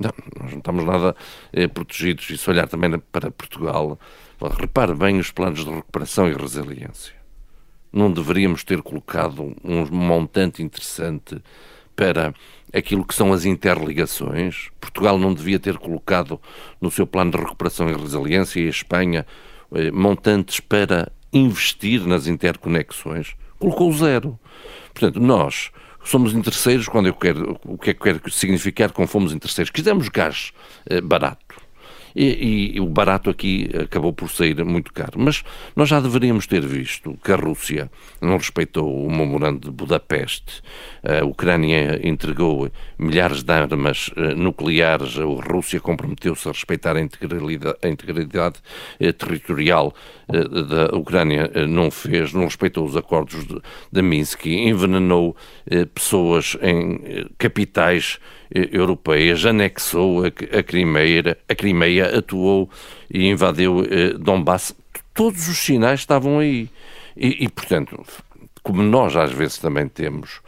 [0.00, 0.10] Não,
[0.40, 1.14] nós não estamos nada
[1.52, 2.28] eh, protegidos.
[2.30, 3.96] E se olhar também para Portugal,
[4.58, 7.23] repare bem os planos de recuperação e resiliência
[7.94, 11.40] não deveríamos ter colocado um montante interessante
[11.94, 12.34] para
[12.72, 14.68] aquilo que são as interligações.
[14.80, 16.40] Portugal não devia ter colocado
[16.80, 19.24] no seu plano de recuperação e resiliência e a Espanha
[19.72, 23.34] eh, montantes para investir nas interconexões.
[23.60, 24.38] Colocou zero.
[24.92, 25.70] Portanto, nós
[26.04, 27.58] somos interesseiros quando eu quero.
[27.64, 29.70] O que é que quer significar com fomos interesseiros?
[29.70, 30.52] Quisemos gás
[30.86, 31.63] eh, barato
[32.14, 35.18] e, e, o barato aqui acabou por sair muito caro.
[35.18, 35.42] Mas
[35.74, 40.62] nós já deveríamos ter visto que a Rússia não respeitou o memorando de Budapeste,
[41.02, 47.76] a Ucrânia entregou milhares de armas eh, nucleares, a Rússia comprometeu-se a respeitar a integridade,
[47.82, 48.56] a integridade
[49.00, 49.94] eh, territorial
[50.28, 53.60] eh, da Ucrânia, não fez, não respeitou os acordos de,
[53.92, 55.36] de Minsk, envenenou
[55.94, 58.18] pessoas em capitais
[58.50, 62.68] europeias, anexou a, a Crimeia, a Crimeia atuou
[63.10, 64.74] e invadiu eh, Donbass.
[65.12, 66.68] Todos os sinais estavam aí.
[67.16, 68.04] E, e, portanto,
[68.62, 70.40] como nós às vezes também temos,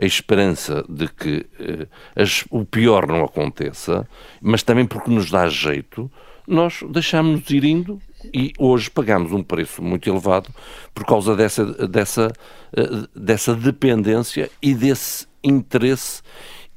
[0.00, 1.86] a esperança de que eh,
[2.16, 4.08] as, o pior não aconteça,
[4.40, 6.10] mas também porque nos dá jeito,
[6.46, 8.00] nós deixamos-nos ir indo
[8.32, 10.50] e hoje pagamos um preço muito elevado
[10.94, 12.32] por causa dessa, dessa,
[12.76, 16.22] eh, dessa dependência e desse interesse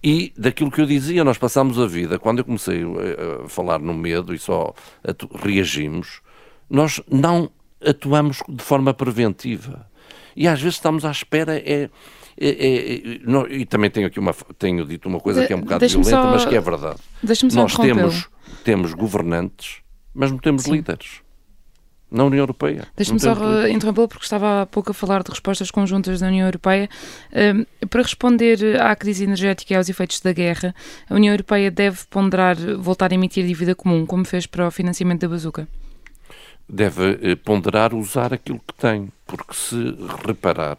[0.10, 3.94] e daquilo que eu dizia, nós passamos a vida, quando eu comecei a falar no
[3.94, 4.74] medo e só
[5.44, 6.22] reagimos,
[6.70, 7.52] nós não
[7.86, 9.86] atuamos de forma preventiva.
[10.34, 11.90] E às vezes estamos à espera, é,
[12.40, 15.60] é, é, não, e também tenho aqui uma, tenho dito uma coisa que é um
[15.60, 17.00] bocado violenta, só, mas que é verdade.
[17.54, 18.30] Nós temos,
[18.64, 19.82] temos governantes,
[20.14, 20.72] mas não temos Sim.
[20.72, 21.27] líderes
[22.10, 22.88] na União Europeia.
[22.96, 23.34] Deixe-me só
[23.68, 26.90] interrompê-lo porque estava há pouco a falar de respostas conjuntas da União Europeia.
[27.34, 30.74] Um, para responder à crise energética e aos efeitos da guerra,
[31.10, 35.22] a União Europeia deve ponderar voltar a emitir dívida comum, como fez para o financiamento
[35.22, 35.68] da bazuca?
[36.70, 40.78] Deve eh, ponderar usar aquilo que tem, porque se reparar,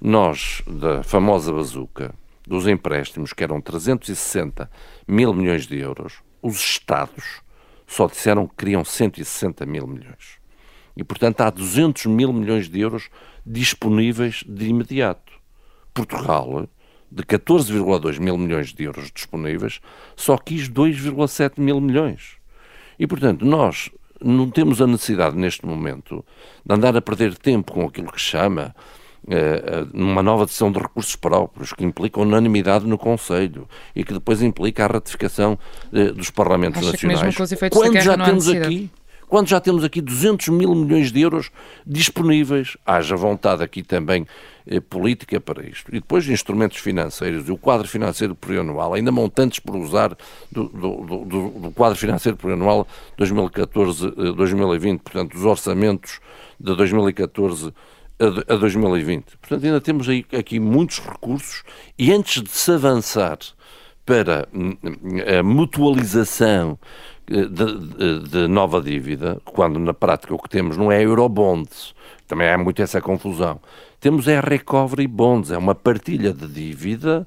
[0.00, 2.14] nós, da famosa bazuca,
[2.46, 4.70] dos empréstimos, que eram 360
[5.06, 7.40] mil milhões de euros, os Estados
[7.86, 10.39] só disseram que queriam 160 mil milhões.
[10.96, 13.08] E, portanto, há 200 mil milhões de euros
[13.44, 15.32] disponíveis de imediato.
[15.94, 16.68] Portugal,
[17.10, 19.80] de 14,2 mil milhões de euros disponíveis,
[20.16, 22.36] só quis 2,7 mil milhões.
[22.98, 23.90] E, portanto, nós
[24.22, 26.24] não temos a necessidade, neste momento,
[26.64, 28.74] de andar a perder tempo com aquilo que chama
[29.92, 34.84] numa nova decisão de recursos próprios, que implica unanimidade no Conselho e que depois implica
[34.84, 35.58] a ratificação
[35.92, 37.20] uh, dos Parlamentos Acha Nacionais.
[37.20, 38.90] Que mesmo com os efeitos Quando já temos aqui
[39.30, 41.52] quando já temos aqui 200 mil milhões de euros
[41.86, 44.26] disponíveis, haja vontade aqui também
[44.66, 45.88] eh, política para isto.
[45.90, 50.16] E depois instrumentos financeiros e o quadro financeiro plurianual, ainda montantes por usar
[50.50, 56.18] do, do, do, do quadro financeiro plurianual 2014-2020, portanto, os orçamentos
[56.58, 57.72] de 2014
[58.48, 59.36] a 2020.
[59.38, 61.62] Portanto, ainda temos aí, aqui muitos recursos
[61.96, 63.38] e antes de se avançar
[64.04, 64.76] para hum,
[65.38, 66.76] a mutualização
[67.30, 71.94] de, de, de, nova dívida, quando na prática o que temos não é Eurobonds,
[72.26, 73.60] também há muito essa confusão.
[74.00, 77.26] Temos é Recovery Bonds, é uma partilha de dívida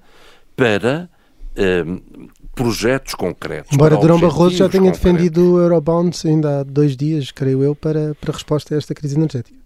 [0.56, 1.10] para
[1.58, 3.72] um, projetos concretos.
[3.72, 5.00] Embora Durão Barroso já tenha concretos.
[5.00, 9.16] defendido o Eurobonds ainda há dois dias, creio eu, para, para resposta a esta crise
[9.16, 9.58] energética.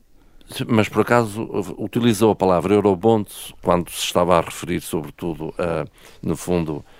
[0.67, 1.41] Mas por acaso
[1.77, 5.85] utilizou a palavra Eurobonds quando se estava a referir, sobretudo, a,
[6.21, 6.96] no fundo, eh,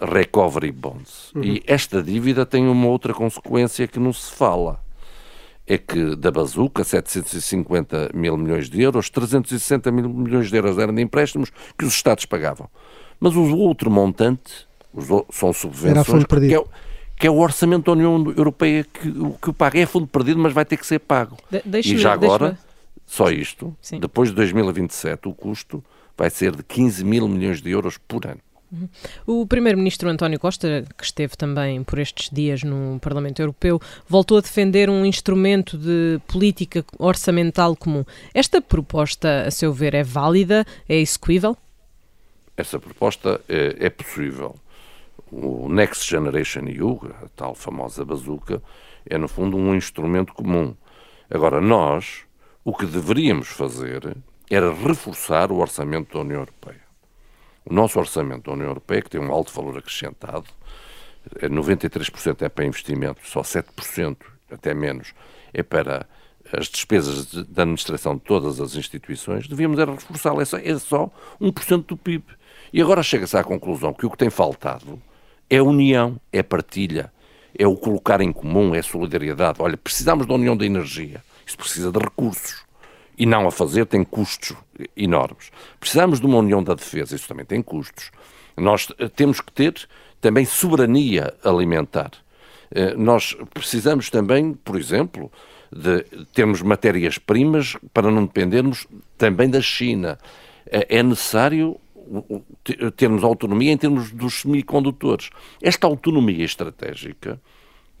[0.00, 1.32] recovery bonds.
[1.34, 1.44] Uhum.
[1.44, 4.80] E esta dívida tem uma outra consequência que não se fala.
[5.66, 10.92] É que da bazuca, 750 mil milhões de euros, 360 mil milhões de euros eram
[10.92, 12.68] de empréstimos que os Estados pagavam.
[13.20, 16.64] Mas o outro montante os, são subvenções, que é,
[17.16, 19.78] que é, o orçamento da União Europeia que, que o paga.
[19.78, 21.36] É fundo perdido, mas vai ter que ser pago.
[21.48, 22.58] De, e já agora,
[23.06, 24.00] só isto, Sim.
[24.00, 25.84] depois de 2027, o custo
[26.16, 28.40] vai ser de 15 mil milhões de euros por ano.
[28.72, 28.88] Uhum.
[29.26, 34.40] O primeiro-ministro António Costa, que esteve também por estes dias no Parlamento Europeu, voltou a
[34.40, 38.04] defender um instrumento de política orçamental comum.
[38.32, 40.64] Esta proposta, a seu ver, é válida?
[40.88, 41.56] É execuível?
[42.56, 44.54] Essa proposta é, é possível.
[45.32, 48.62] O Next Generation EU, a tal famosa bazuca,
[49.08, 50.74] é no fundo um instrumento comum.
[51.28, 52.24] Agora, nós,
[52.64, 54.16] o que deveríamos fazer
[54.48, 56.79] era reforçar o orçamento da União Europeia.
[57.70, 60.44] O nosso orçamento da União Europeia, que tem um alto valor acrescentado,
[61.40, 64.16] 93% é, é para investimento, só 7%,
[64.50, 65.14] até menos,
[65.54, 66.04] é para
[66.52, 70.42] as despesas de, de administração de todas as instituições, devíamos era reforçá-la.
[70.42, 72.24] É só, é só 1% do PIB.
[72.72, 75.00] E agora chega-se à conclusão que o que tem faltado
[75.48, 77.12] é união, é partilha,
[77.56, 79.62] é o colocar em comum, é solidariedade.
[79.62, 81.22] Olha, precisamos da união da energia.
[81.46, 82.68] Isso precisa de recursos
[83.20, 84.56] e não a fazer tem custos
[84.96, 85.52] enormes.
[85.78, 88.10] Precisamos de uma união da defesa, isso também tem custos.
[88.56, 89.74] Nós eh, temos que ter
[90.22, 92.12] também soberania alimentar.
[92.70, 95.30] Eh, nós precisamos também, por exemplo,
[95.70, 96.02] de
[96.32, 98.86] termos matérias-primas para não dependermos
[99.18, 100.18] também da China.
[100.66, 101.78] Eh, é necessário
[102.96, 105.28] termos autonomia em termos dos semicondutores.
[105.62, 107.38] Esta autonomia estratégica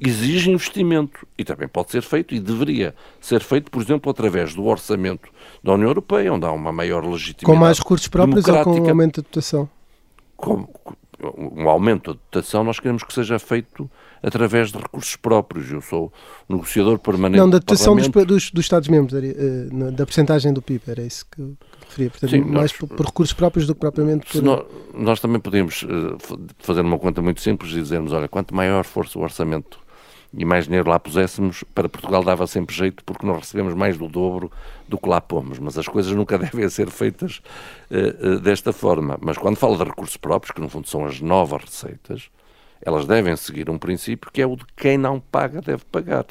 [0.00, 4.64] exige investimento e também pode ser feito e deveria ser feito, por exemplo, através do
[4.64, 5.28] orçamento
[5.62, 7.44] da União Europeia, onde há uma maior legitimidade.
[7.44, 9.68] Com mais recursos próprios ou com um aumento da dotação?
[10.36, 10.66] Com
[11.22, 13.90] um aumento da dotação, nós queremos que seja feito
[14.22, 15.70] através de recursos próprios.
[15.70, 16.12] Eu sou
[16.48, 17.38] negociador permanente.
[17.38, 21.42] Não, da dotação dos, dos, dos Estados-membros, uh, da percentagem do PIB, era isso que
[21.42, 22.10] eu referia.
[22.10, 24.42] Portanto, Sim, mais nós, por, por, recursos próprios do que propriamente por.
[24.42, 26.16] Nós, nós, também podemos uh,
[26.58, 29.78] fazer uma conta muito simples e dizermos: olha, quanto maior for o orçamento
[30.32, 34.08] e mais dinheiro lá puséssemos, para Portugal dava sempre jeito, porque nós recebemos mais do
[34.08, 34.50] dobro
[34.88, 35.58] do que lá pomos.
[35.58, 37.42] Mas as coisas nunca devem ser feitas
[37.90, 39.18] uh, uh, desta forma.
[39.20, 42.30] Mas quando fala de recursos próprios, que no fundo são as novas receitas,
[42.80, 46.24] elas devem seguir um princípio que é o de quem não paga deve pagar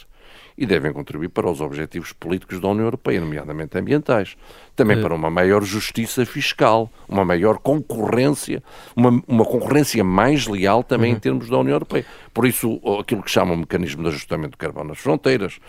[0.60, 4.36] e devem contribuir para os objetivos políticos da União Europeia, nomeadamente ambientais.
[4.76, 5.02] Também é.
[5.02, 8.62] para uma maior justiça fiscal, uma maior concorrência,
[8.94, 11.18] uma, uma concorrência mais leal também uhum.
[11.18, 12.06] em termos da União Europeia.
[12.34, 15.62] Por isso, aquilo que chamam o mecanismo de ajustamento do carbono nas fronteiras,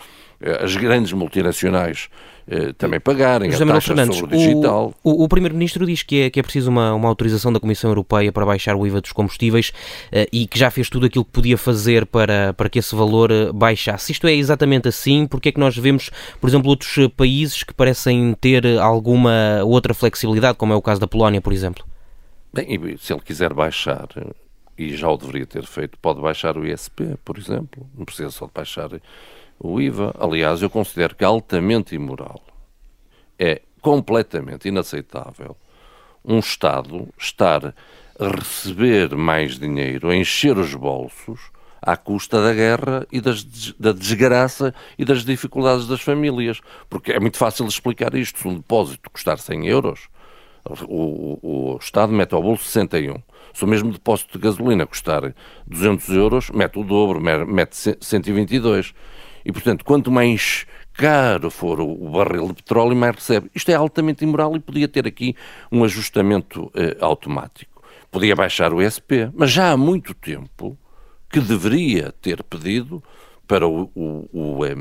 [0.61, 2.09] as grandes multinacionais
[2.47, 4.93] eh, também pagarem, José a taxa Fernandes, sobre o digital.
[5.03, 7.89] O, o, o Primeiro-Ministro diz que é, que é preciso uma, uma autorização da Comissão
[7.89, 9.71] Europeia para baixar o IVA dos combustíveis
[10.11, 13.31] eh, e que já fez tudo aquilo que podia fazer para, para que esse valor
[13.53, 14.11] baixasse.
[14.11, 15.27] Isto é exatamente assim?
[15.27, 20.57] Porque é que nós vemos, por exemplo, outros países que parecem ter alguma outra flexibilidade,
[20.57, 21.85] como é o caso da Polónia, por exemplo?
[22.53, 24.09] Bem, se ele quiser baixar,
[24.77, 27.87] e já o deveria ter feito, pode baixar o ISP, por exemplo.
[27.95, 28.89] Não precisa só de baixar
[29.63, 32.41] o IVA, aliás, eu considero que é altamente imoral.
[33.37, 35.55] É completamente inaceitável
[36.23, 37.73] um Estado estar
[38.19, 41.39] a receber mais dinheiro, a encher os bolsos
[41.81, 43.43] à custa da guerra e das,
[43.79, 46.61] da desgraça e das dificuldades das famílias.
[46.89, 48.39] Porque é muito fácil explicar isto.
[48.39, 50.09] Se um depósito custar 100 euros,
[50.87, 53.21] o, o, o Estado mete ao bolso 61.
[53.53, 55.33] Se o mesmo depósito de gasolina custar
[55.67, 58.93] 200 euros, mete o dobro, mete 122.
[59.45, 63.49] E, portanto, quanto mais caro for o barril de petróleo, mais recebe.
[63.55, 65.35] Isto é altamente imoral e podia ter aqui
[65.71, 67.81] um ajustamento eh, automático.
[68.11, 70.77] Podia baixar o SP, mas já há muito tempo
[71.29, 73.01] que deveria ter pedido
[73.47, 74.75] para o, o, o eh,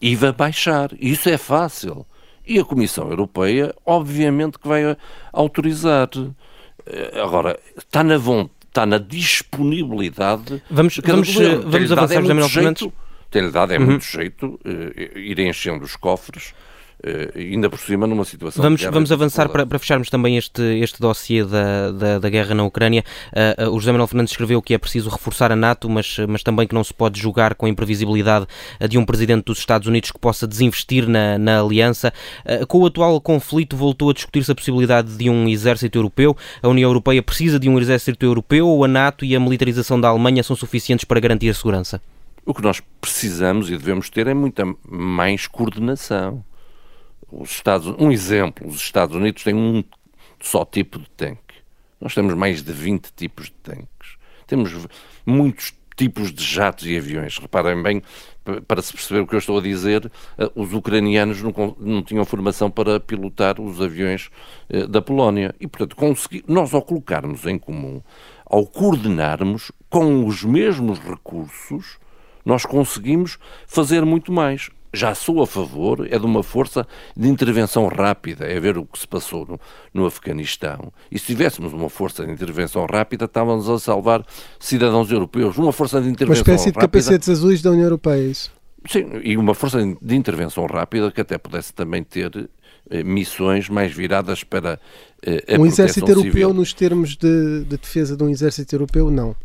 [0.00, 0.90] IVA baixar.
[0.98, 2.06] E isso é fácil.
[2.46, 4.96] E a Comissão Europeia, obviamente, que vai
[5.32, 6.08] autorizar.
[6.86, 10.62] Eh, agora, está na vontade, está na disponibilidade.
[10.70, 12.88] Vamos, vamos, vamos avançar, é José Fernandes
[13.32, 13.86] tem-lhe dado é uhum.
[13.86, 16.54] muito jeito uh, ir enchendo os cofres
[17.04, 21.00] Uh, ainda por cima numa situação vamos vamos avançar para, para, fecharmos também este este
[21.00, 23.02] dossiê da, da, da guerra na Ucrânia.
[23.32, 26.44] Uh, uh, o José Manuel Fernandes escreveu que é preciso reforçar a NATO mas mas
[26.44, 28.46] também que não se pode julgar com a imprevisibilidade
[28.88, 32.12] de um presidente dos Estados Unidos que possa desinvestir na, na aliança.
[32.68, 36.36] Com o atual conflito voltou a discutir-se a possibilidade de um exército europeu.
[36.62, 40.06] A União Europeia precisa de um exército europeu ou a NATO e a militarização da
[40.06, 42.00] Alemanha são suficientes para garantir a segurança
[42.44, 46.44] o que nós precisamos e devemos ter é muita mais coordenação.
[47.30, 49.82] Os Estados, um exemplo, os Estados Unidos têm um
[50.40, 51.54] só tipo de tanque.
[52.00, 54.18] Nós temos mais de 20 tipos de tanques.
[54.46, 54.86] Temos
[55.24, 57.38] muitos tipos de jatos e aviões.
[57.38, 58.02] Reparem bem,
[58.66, 62.24] para se perceber o que eu estou a dizer, eh, os ucranianos não, não tinham
[62.24, 64.30] formação para pilotar os aviões
[64.68, 65.54] eh, da Polónia.
[65.60, 68.02] E, portanto, consegui, nós ao colocarmos em comum,
[68.44, 71.98] ao coordenarmos com os mesmos recursos,
[72.44, 74.70] nós conseguimos fazer muito mais.
[74.94, 78.98] Já sou a favor, é de uma força de intervenção rápida, é ver o que
[78.98, 79.60] se passou no,
[79.94, 80.92] no Afeganistão.
[81.10, 84.22] E se tivéssemos uma força de intervenção rápida, estávamos a salvar
[84.60, 85.56] cidadãos europeus.
[85.56, 86.52] Uma força de intervenção rápida.
[86.52, 88.52] Uma espécie de capacetes azuis da União Europeia, é isso?
[88.86, 92.50] Sim, e uma força de intervenção rápida que até pudesse também ter
[92.90, 94.78] eh, missões mais viradas para
[95.24, 96.54] eh, a Um exército europeu, civil.
[96.54, 99.36] nos termos de, de defesa de um exército europeu, não.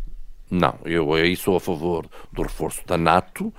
[0.49, 3.53] Não, eu aí sou a favor do reforço da NATO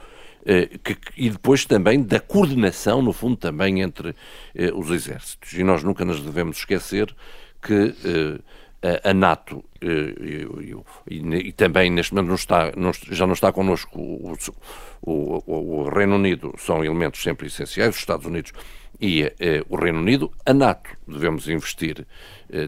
[0.50, 4.14] eh, que, e depois também da coordenação, no fundo, também entre
[4.54, 5.52] eh, os exércitos.
[5.52, 7.14] E nós nunca nos devemos esquecer
[7.60, 10.74] que eh, a, a, NATO e,
[11.10, 14.32] e, e, também neste momento não está, não, já não está connosco o,
[15.02, 18.52] o, o, Reino Unido, são elementos sempre essenciais, os Estados Unidos
[19.00, 19.30] e
[19.68, 20.32] o Reino Unido.
[20.46, 22.06] A NATO devemos investir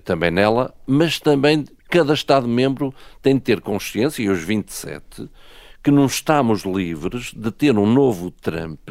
[0.04, 5.28] também nela, mas também cada Estado-membro tem de ter consciência, e os 27,
[5.82, 8.90] que não estamos livres de ter um novo Trump,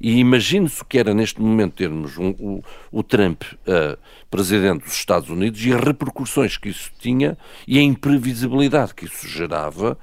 [0.00, 3.98] e imagine-se o que era neste momento termos um, o, o, Trump uh,
[4.30, 9.26] presidente dos Estados Unidos e as repercussões que isso tinha e a imprevisibilidade que isso
[9.26, 9.98] gerava,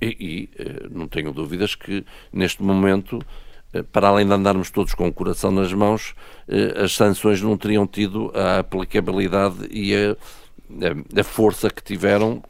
[0.00, 3.18] e, e uh, não tenho dúvidas que neste momento
[3.72, 6.14] uh, para além de andarmos todos com o coração nas mãos,
[6.82, 10.16] as sanções não teriam tido a aplicabilidade e a
[11.18, 12.42] a, força que tiveram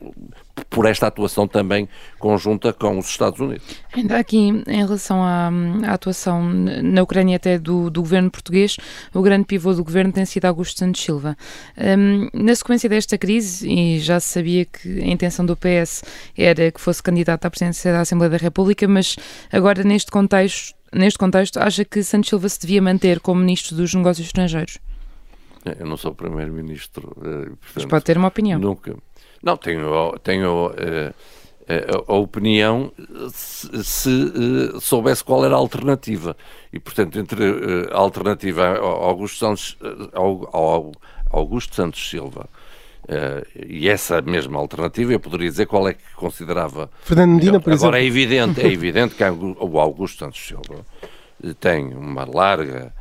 [0.71, 3.65] por esta atuação também conjunta com os Estados Unidos.
[3.95, 5.51] Ainda aqui, em relação à,
[5.87, 8.77] à atuação na Ucrânia até do, do, governo português,
[9.13, 11.37] o grande pivô do governo tem sido Augusto Santos Silva.
[11.77, 16.03] Um, na sequência desta crise, e já se sabia que a intenção do PS
[16.37, 19.17] era que fosse candidato à presidência da Assembleia da República, mas
[19.53, 23.95] agora neste contexto, neste contexto acha que Santos Silva se devia manter como ministro dos
[23.95, 24.79] Negócios Estrangeiros?
[25.79, 27.17] Eu não sou primeiro-ministro.
[27.23, 28.59] Eh, Mas pode ter uma opinião.
[28.59, 28.97] Nunca.
[29.43, 31.14] Não, tenho, tenho uh,
[31.69, 32.93] a, a opinião
[33.33, 36.37] se, se uh, soubesse qual era a alternativa.
[36.73, 39.77] E, portanto, entre uh, a alternativa ao Augusto Santos,
[40.12, 40.93] ao, ao
[41.31, 42.49] Augusto Santos Silva
[43.55, 46.91] e essa mesma alternativa, eu poderia dizer qual é que considerava.
[47.03, 48.05] Fernando Medina, por Agora exemplo.
[48.05, 50.85] é evidente, é evidente que o Augusto Santos Silva
[51.61, 52.93] tem uma larga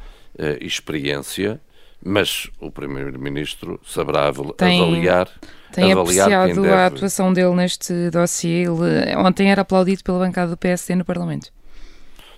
[0.61, 1.59] experiência
[2.03, 5.29] mas o Primeiro-Ministro saberá tem, avaliar.
[5.71, 6.73] Tem avaliar apreciado deve...
[6.73, 8.63] a atuação dele neste dossiê.
[8.63, 11.51] Ele ontem era aplaudido pela bancada do PSD no Parlamento.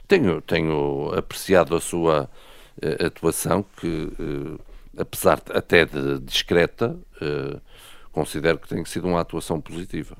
[0.07, 2.29] Tenho, tenho apreciado a sua
[2.81, 3.87] uh, atuação, que
[4.19, 4.59] uh,
[4.97, 7.61] apesar até de discreta, uh,
[8.11, 10.17] considero que tem sido uma atuação positiva.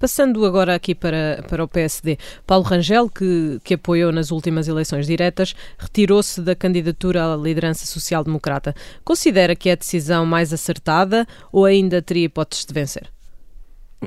[0.00, 5.06] Passando agora aqui para, para o PSD, Paulo Rangel, que, que apoiou nas últimas eleições
[5.06, 8.74] diretas, retirou-se da candidatura à liderança social-democrata.
[9.04, 13.12] Considera que é a decisão mais acertada ou ainda teria hipóteses de vencer?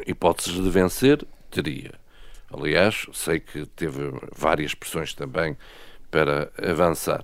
[0.08, 1.92] Hipóteses de vencer, teria.
[2.52, 5.56] Aliás, sei que teve várias pressões também
[6.10, 7.24] para avançar.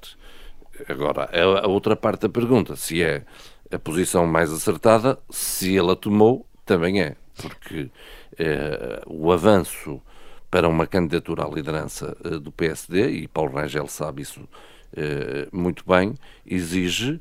[0.88, 3.24] Agora, a, outra parte da pergunta, se é
[3.72, 7.15] a posição mais acertada, se ele a tomou, também é.
[7.36, 7.89] Porque
[8.39, 10.01] eh, o avanço
[10.49, 14.47] para uma candidatura à liderança eh, do PSD, e Paulo Rangel sabe isso
[14.95, 16.15] eh, muito bem,
[16.45, 17.19] exige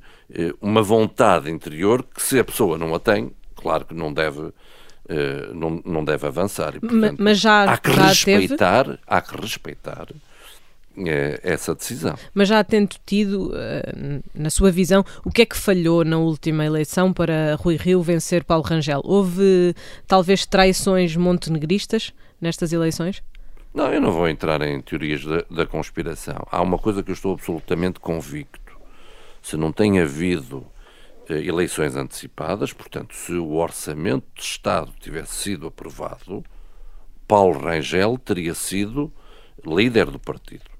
[0.60, 4.52] uma vontade interior que, se a pessoa não a tem, claro que não deve.
[5.54, 6.76] não, não deve avançar.
[6.76, 8.98] E, portanto, mas já, há que já respeitar, teve?
[9.06, 10.08] há que respeitar
[11.42, 12.16] essa decisão.
[12.34, 13.52] Mas já tendo tido,
[14.34, 18.44] na sua visão, o que é que falhou na última eleição para Rui Rio vencer
[18.44, 19.00] Paulo Rangel?
[19.04, 19.74] Houve
[20.06, 23.22] talvez traições montenegristas nestas eleições?
[23.72, 26.46] Não, eu não vou entrar em teorias da, da conspiração.
[26.50, 28.78] Há uma coisa que eu estou absolutamente convicto.
[29.42, 30.66] Se não tem havido
[31.28, 36.42] eh, eleições antecipadas, portanto, se o orçamento de Estado tivesse sido aprovado,
[37.26, 39.12] Paulo Rangel teria sido
[39.64, 40.77] líder do partido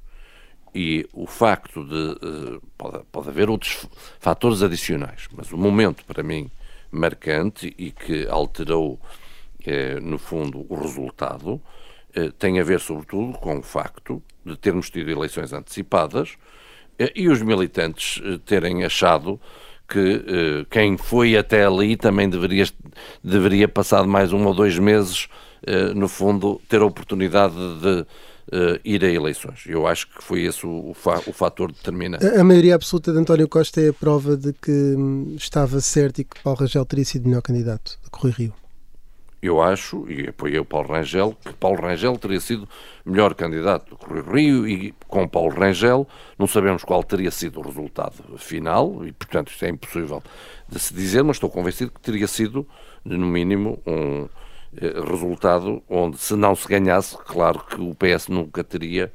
[0.75, 2.61] e o facto de.
[2.77, 3.87] Pode, pode haver outros
[4.21, 6.51] fatores adicionais, mas o momento, para mim,
[6.91, 8.99] marcante e que alterou,
[9.64, 11.61] eh, no fundo, o resultado,
[12.14, 16.37] eh, tem a ver, sobretudo, com o facto de termos tido eleições antecipadas
[16.99, 19.41] eh, e os militantes terem achado
[19.89, 22.66] que quem foi até ali também deveria,
[23.25, 25.31] deveria passar mais um ou dois meses,
[25.97, 28.07] no fundo, ter a oportunidade de
[28.53, 29.64] uh, ir a eleições.
[29.66, 32.26] Eu acho que foi esse o, fa o fator determinante.
[32.26, 36.20] A, a, maioria absoluta de António Costa é a prova de que hum, estava certo
[36.20, 38.55] e que Paulo Rangel teria sido melhor candidato de Correio Rio.
[39.40, 42.68] Eu acho, e apoiei o Paulo Rangel, que Paulo Rangel teria sido
[43.05, 47.62] melhor candidato do Correio Rio e com Paulo Rangel não sabemos qual teria sido o
[47.62, 50.20] resultado final e, portanto, isto é impossível
[50.68, 52.66] de se dizer, mas estou convencido que teria sido,
[53.05, 54.28] no mínimo, um,
[55.09, 59.12] resultado onde, se não se ganhasse, claro que o PS nunca teria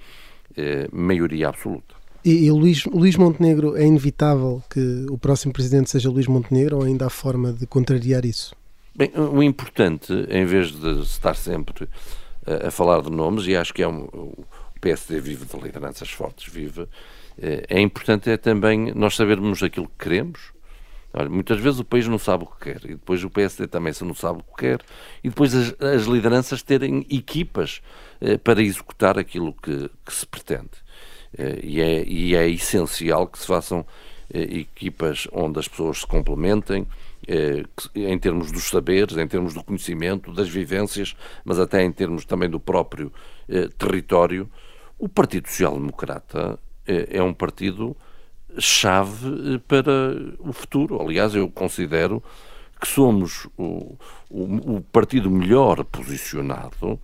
[0.55, 1.95] eh, maioria absoluta.
[2.23, 6.83] E, e Luís, Luís Montenegro, é inevitável que o próximo presidente seja Luís Montenegro ou
[6.83, 8.55] ainda há forma de contrariar isso?
[8.95, 11.89] Bem, o importante, em vez de estar sempre
[12.45, 14.45] a, a falar de nomes, e acho que é um, o
[14.79, 16.87] PSD vive de lideranças fortes, vive,
[17.37, 20.52] eh, é importante é também nós sabermos aquilo que queremos,
[21.13, 23.93] Olha, muitas vezes o país não sabe o que quer, e depois o PSD também
[23.93, 24.79] se não sabe o que quer,
[25.23, 27.81] e depois as, as lideranças terem equipas
[28.19, 30.71] eh, para executar aquilo que, que se pretende.
[31.37, 33.85] Eh, e, é, e é essencial que se façam
[34.33, 36.87] eh, equipas onde as pessoas se complementem,
[37.27, 37.63] eh,
[37.95, 42.49] em termos dos saberes, em termos do conhecimento, das vivências, mas até em termos também
[42.49, 43.11] do próprio
[43.47, 44.49] eh, território.
[44.97, 47.95] O Partido Social Democrata eh, é um partido
[48.59, 51.01] chave eh, para o futuro.
[51.01, 52.23] Aliás, eu considero
[52.79, 53.97] que somos o,
[54.29, 56.99] o, o partido melhor posicionado,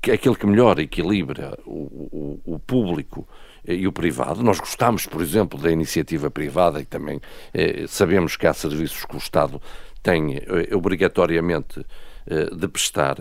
[0.00, 3.26] que é aquele que melhor equilibra o, o, público
[3.66, 4.42] e o privado.
[4.42, 7.20] Nós gostamos, por exemplo, da iniciativa privada e também
[7.54, 9.60] eh, sabemos que há serviços que o Estado
[10.02, 11.84] tem eh, obrigatoriamente
[12.26, 13.16] eh, de prestar.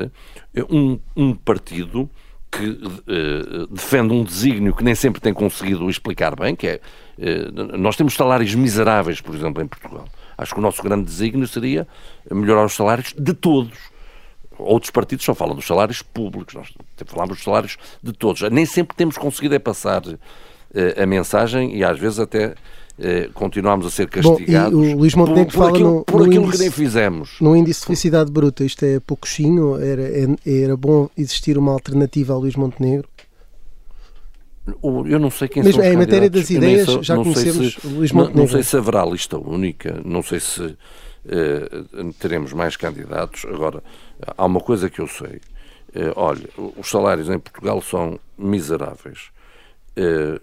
[0.70, 2.10] Um, um partido
[2.52, 6.82] que uh, defende um desígnio que nem sempre tem conseguido explicar bem, que é
[7.18, 10.06] uh, nós temos salários miseráveis, por exemplo, em Portugal.
[10.38, 11.88] Acho que o nosso grande desígnio seria
[12.30, 13.78] melhorar os salários de todos.
[14.58, 16.74] Outros partidos só falam dos salários públicos, nós
[17.08, 18.42] falamos dos salários de todos.
[18.50, 20.18] Nem sempre temos conseguido é passar uh,
[21.02, 22.56] a mensagem e às vezes até eh,
[23.34, 26.44] continuamos a ser castigados Bom, o Luís Montenegro por, por, aquilo, no, por no aquilo
[26.44, 27.38] índice, que nem fizemos.
[27.42, 32.34] No índice de felicidade bruta, isto é pouquinho, era, é, era bom existir uma alternativa
[32.34, 33.10] ao Luís Montenegro?
[35.06, 37.88] Eu não sei quem Mesmo, são os Em matéria das ideias, sou, já conhecemos se,
[37.88, 38.38] Luís Montenegro.
[38.38, 43.46] Não, não sei se haverá lista única, não sei se uh, teremos mais candidatos.
[43.46, 43.84] Agora,
[44.38, 45.42] há uma coisa que eu sei,
[45.94, 46.48] Eh, olha,
[46.78, 49.30] os salários em Portugal são miseráveis.
[49.96, 50.40] Eh,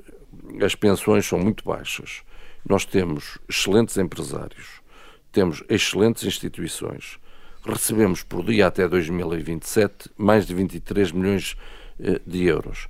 [0.62, 2.22] as pensões são muito baixas.
[2.66, 4.80] Nós temos excelentes empresários,
[5.32, 7.18] temos excelentes instituições.
[7.64, 11.56] Recebemos por dia até 2027 mais de 23 milhões
[12.00, 12.88] eh, de euros.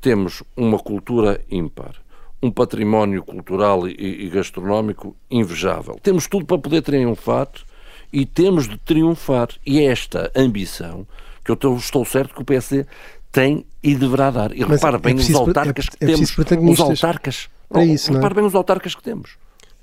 [0.00, 1.94] Temos uma cultura ímpar,
[2.42, 5.98] um património cultural e gastronómico invejável.
[6.02, 7.48] Temos tudo para poder triunfar
[8.12, 9.48] e temos de triunfar.
[9.66, 11.06] E é esta ambição
[11.44, 12.86] que eu estou certo que o PSD
[13.32, 14.54] tem e deverá dar.
[14.54, 16.36] E repara é bem é os autarcas é, que temos.
[16.70, 17.48] Os autarcas.
[17.74, 19.36] É isso, repara bem os autarcas que temos.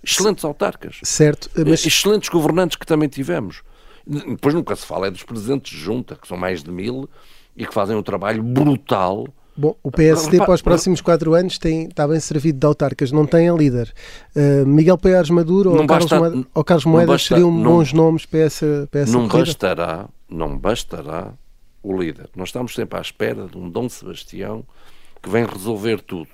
[0.04, 1.00] Excelentes autarcas.
[1.04, 1.50] Certo.
[1.66, 1.86] Mas...
[1.86, 3.64] Excelentes governantes que também tivemos.
[4.06, 7.10] Depois nunca se fala é dos presidentes de junta, que são mais de mil
[7.58, 9.28] e que fazem um trabalho brutal.
[9.58, 13.26] Bom, o PSD para os próximos quatro anos tem, está bem servido de autarcas, não
[13.26, 13.92] tem a líder.
[14.36, 18.26] Uh, Miguel Paiares Maduro ou, Carlos Moedas, ou Carlos Moedas basta, seriam não, bons nomes
[18.26, 21.34] para essa, para essa não bastará, não bastará
[21.82, 22.30] o líder.
[22.36, 24.64] Nós estamos sempre à espera de um Dom Sebastião
[25.24, 26.30] que vem resolver tudo.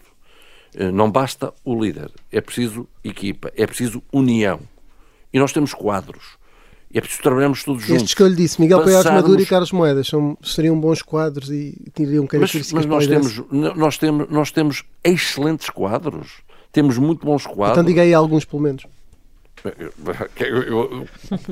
[0.76, 4.60] Eh, não basta o líder, é preciso equipa, é preciso união.
[5.34, 6.40] E nós temos quadros.
[6.94, 8.02] E é preciso trabalharmos todos juntos.
[8.02, 9.04] Estes que eu lhe disse, Miguel Passarmos...
[9.04, 13.08] Paiás Maduro e Carlos Moedas, são, seriam bons quadros e teriam características mas, mas nós
[13.08, 16.42] temos, nós, temos, nós temos excelentes quadros.
[16.72, 17.78] Temos muito bons quadros.
[17.78, 18.86] Então diga aí alguns, pelo menos.
[20.40, 21.08] Eu, eu,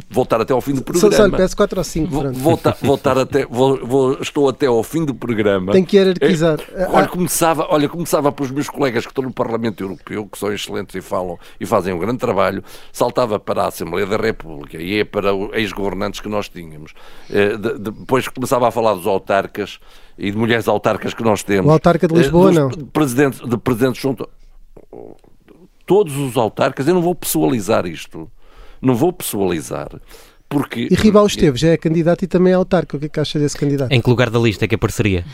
[0.09, 1.15] voltar até ao fim do programa.
[1.15, 2.31] Só, só peço 4 ou 5.
[2.33, 5.71] Voltar, voltar até, vou, vou, estou até ao fim do programa.
[5.71, 6.59] Tem que hierarquizar.
[6.73, 10.51] É, olha, começava, olha, começava pelos meus colegas que estão no Parlamento Europeu, que são
[10.51, 12.63] excelentes e falam e fazem um grande trabalho.
[12.91, 16.93] Saltava para a Assembleia da República e ia para os ex-governantes que nós tínhamos.
[17.29, 19.79] É, depois começava a falar dos autarcas
[20.17, 21.69] e de mulheres autarcas que nós temos.
[21.69, 22.69] O autarca de Lisboa, não?
[22.69, 24.27] De presidentes, de presidentes junto
[25.89, 28.29] todos os autarcas, eu não vou pessoalizar isto,
[28.79, 29.89] não vou pessoalizar,
[30.47, 30.87] porque...
[30.91, 33.39] E Ribal Esteves já é candidato e também é autarca, o que é que acha
[33.39, 33.91] desse candidato?
[33.91, 35.25] Em que lugar da lista é que apareceria?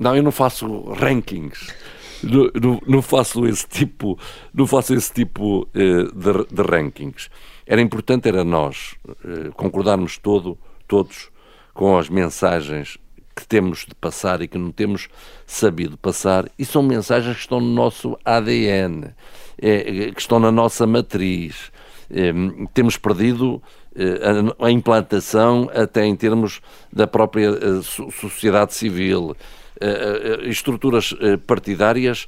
[0.00, 1.74] Não, eu não faço rankings.
[2.22, 4.18] Não, não, não, faço esse tipo,
[4.54, 7.28] não faço esse tipo uh, de, de, rankings.
[7.66, 10.56] Era importante era nós uh, concordarmos todo,
[10.88, 11.28] todos
[11.74, 12.96] com as mensagens
[13.36, 15.08] que temos de passar e que não temos
[15.46, 19.14] sabido passar, e são mensagens que estão no nosso ADN
[19.58, 21.70] é, que estão na nossa matriz.
[22.10, 22.32] É,
[22.72, 23.62] temos perdido
[23.94, 26.60] é, a, implantação até em termos
[26.92, 29.36] da própria eh, sociedade civil.
[29.78, 31.14] Uh, estruturas
[31.46, 32.26] partidárias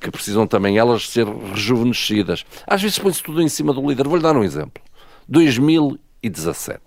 [0.00, 2.46] que precisam também elas ser rejuvenescidas.
[2.64, 4.06] Às vezes põe-se tudo em cima do líder.
[4.06, 4.80] Vou-lhe dar um exemplo.
[5.26, 6.80] 2017.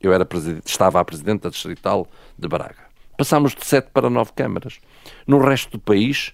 [0.00, 0.26] Eu era
[0.64, 2.87] estava a presidente da Distrital de Braga.
[3.18, 4.78] Passámos de sete para nove câmaras.
[5.26, 6.32] No resto do país,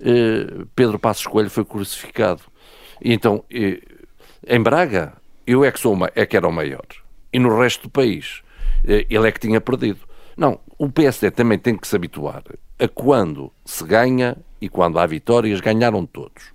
[0.00, 2.42] eh, Pedro Passos Coelho foi crucificado.
[3.00, 3.80] E então, eh,
[4.44, 5.12] em Braga,
[5.46, 6.84] eu é que, sou uma, é que era o maior.
[7.32, 8.42] E no resto do país,
[8.84, 10.00] eh, ele é que tinha perdido.
[10.36, 12.42] Não, o PSD também tem que se habituar
[12.80, 16.52] a quando se ganha e quando há vitórias, ganharam todos.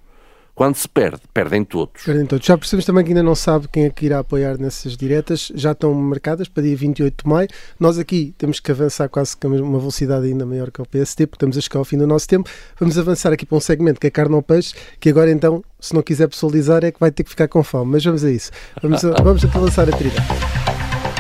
[0.59, 2.03] Quando se perde, perdem todos.
[2.03, 2.45] Perdem todos.
[2.45, 5.49] Já percebemos também que ainda não sabe quem é que irá apoiar nessas diretas.
[5.55, 7.47] Já estão marcadas para dia 28 de maio.
[7.79, 11.37] Nós aqui temos que avançar quase com uma velocidade ainda maior que o PSD, porque
[11.37, 12.49] estamos a chegar ao fim do nosso tempo.
[12.77, 15.95] Vamos avançar aqui para um segmento que é carne ao peixe, que agora então, se
[15.95, 17.93] não quiser pessoalizar, é que vai ter que ficar com fome.
[17.93, 18.51] Mas vamos a isso.
[18.81, 20.21] Vamos, a, vamos aqui lançar a trilha.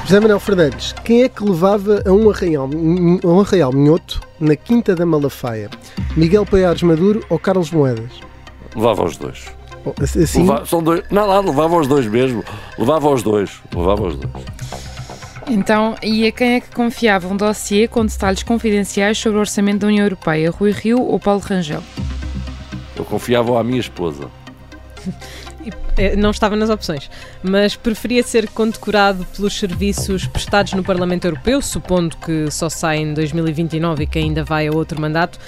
[0.03, 4.93] José Manuel Fernandes, quem é que levava a um arraial, um arraial minhoto na Quinta
[4.93, 5.69] da Malafaia?
[6.17, 8.27] Miguel Paiares Maduro ou Carlos Moedas?
[8.75, 9.45] Levava os dois.
[10.01, 10.41] Assim?
[10.41, 11.03] Levava, são dois.
[11.09, 12.43] Não, não, levava os dois mesmo.
[12.77, 13.61] Levava os dois.
[13.73, 14.45] Levava os dois.
[15.49, 19.79] Então, e a quem é que confiava um dossiê com detalhes confidenciais sobre o orçamento
[19.79, 20.51] da União Europeia?
[20.51, 21.81] Rui Rio ou Paulo Rangel?
[22.95, 24.29] Eu confiava à minha esposa.
[25.97, 27.09] É, não estava nas opções,
[27.41, 33.13] mas preferia ser condecorado pelos serviços prestados no Parlamento Europeu, supondo que só sai em
[33.15, 35.39] 2029 e que ainda vai a outro mandato,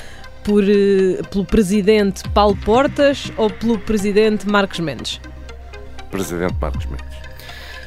[0.43, 5.19] por, eh, pelo presidente Paulo Portas ou pelo presidente Marcos Mendes?
[6.09, 7.17] Presidente Marcos Mendes.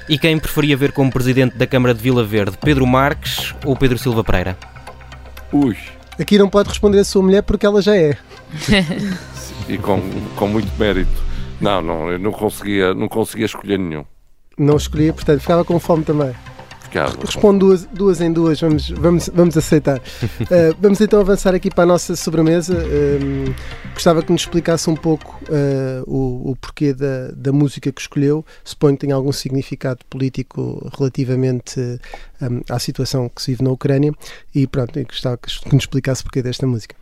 [0.09, 3.98] E quem preferia ver como presidente da Câmara de Vila Verde, Pedro Marques ou Pedro
[3.98, 4.57] Silva Pereira?
[5.52, 5.76] Ui.
[6.18, 8.16] Aqui não pode responder a sua mulher porque ela já é.
[9.68, 10.00] e com,
[10.36, 11.11] com muito mérito.
[11.61, 14.05] Não, não, eu não conseguia, não conseguia escolher nenhum.
[14.59, 16.32] Não escolhia, portanto, ficava com fome também.
[17.03, 19.99] Respondo duas, duas em duas, vamos, vamos, vamos aceitar.
[19.99, 22.74] uh, vamos então avançar aqui para a nossa sobremesa.
[22.74, 23.55] Uh,
[23.92, 28.45] gostava que nos explicasse um pouco uh, o, o porquê da, da música que escolheu.
[28.62, 31.80] Suponho que tem algum significado político relativamente
[32.40, 34.12] um, à situação que se vive na Ucrânia.
[34.55, 36.95] E pronto, gostava que nos explicasse o porquê desta música.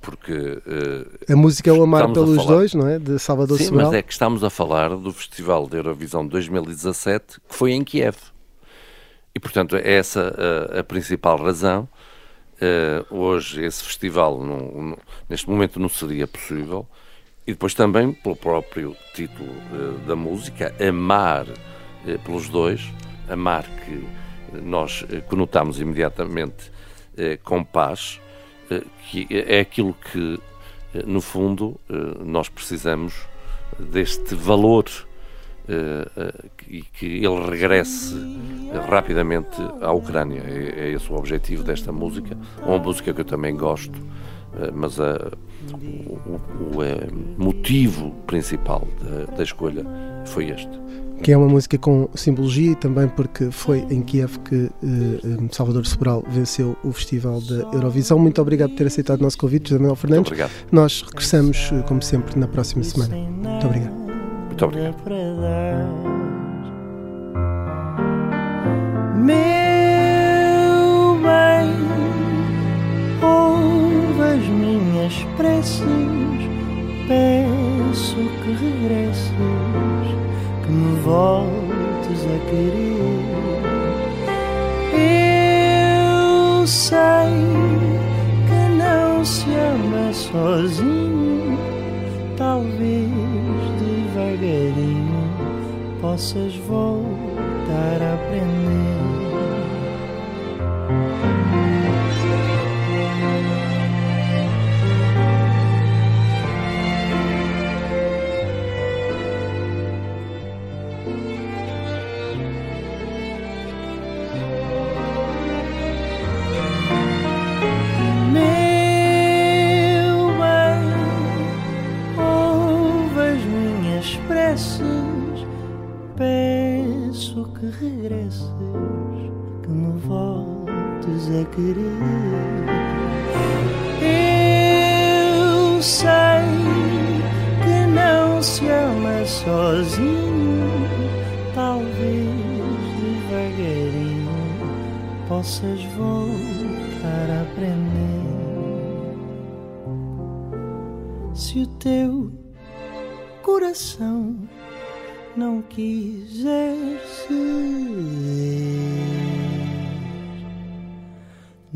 [0.00, 2.56] Porque uh, a música é o Amar pelos falar...
[2.56, 2.98] dois, não é?
[2.98, 3.86] De Salvador Sim, Sobral.
[3.86, 8.16] mas é que estamos a falar do Festival de Eurovisão 2017 que foi em Kiev.
[9.36, 10.34] E portanto, é essa
[10.74, 11.86] a, a principal razão.
[12.54, 16.88] Uh, hoje, esse festival, não, não, neste momento, não seria possível.
[17.46, 22.90] E depois também, pelo próprio título uh, da música, Amar uh, pelos dois,
[23.28, 24.08] Amar que
[24.62, 26.70] nós conotamos imediatamente
[27.42, 28.20] com paz,
[29.10, 30.38] que é aquilo que,
[31.04, 31.78] no fundo,
[32.24, 33.26] nós precisamos
[33.78, 34.84] deste valor
[36.68, 38.14] e que ele regresse
[38.88, 40.42] rapidamente à Ucrânia.
[40.46, 42.36] É, é, esse o objetivo desta música.
[42.64, 45.30] Uma música que eu também gosto, uh, mas a,
[45.72, 46.40] o,
[46.76, 49.84] o motivo principal da, da escolha
[50.24, 50.86] foi este
[51.22, 55.86] que é uma música com simbologia e também porque foi em Kiev que uh, Salvador
[55.86, 58.18] Sobral venceu o Festival da Eurovisão.
[58.18, 60.30] Muito obrigado por ter aceitado o nosso convite, José Manuel Fernandes.
[60.30, 60.66] Muito obrigado.
[60.70, 63.16] Nós regressamos, como sempre, na próxima semana.
[63.16, 64.05] Muito obrigado.
[64.58, 64.96] Muito obrigado.
[69.16, 69.36] Meu
[71.20, 71.68] bem,
[73.22, 75.84] ouve as minhas preces,
[77.06, 79.30] peço que regresses,
[80.64, 83.26] que me voltes a querer.
[84.94, 87.04] Eu sei
[88.46, 91.58] que não se ama sozinho,
[92.38, 93.25] talvez
[94.36, 98.85] devagarinho possas voltar a aprender.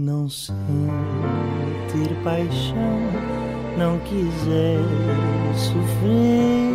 [0.01, 0.57] Não sentir
[2.25, 3.01] paixão,
[3.77, 4.81] não quiser
[5.55, 6.71] sofrer,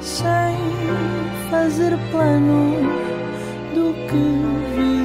[0.00, 0.56] sem
[1.50, 2.86] fazer planos
[3.74, 4.24] do que
[4.76, 4.99] virá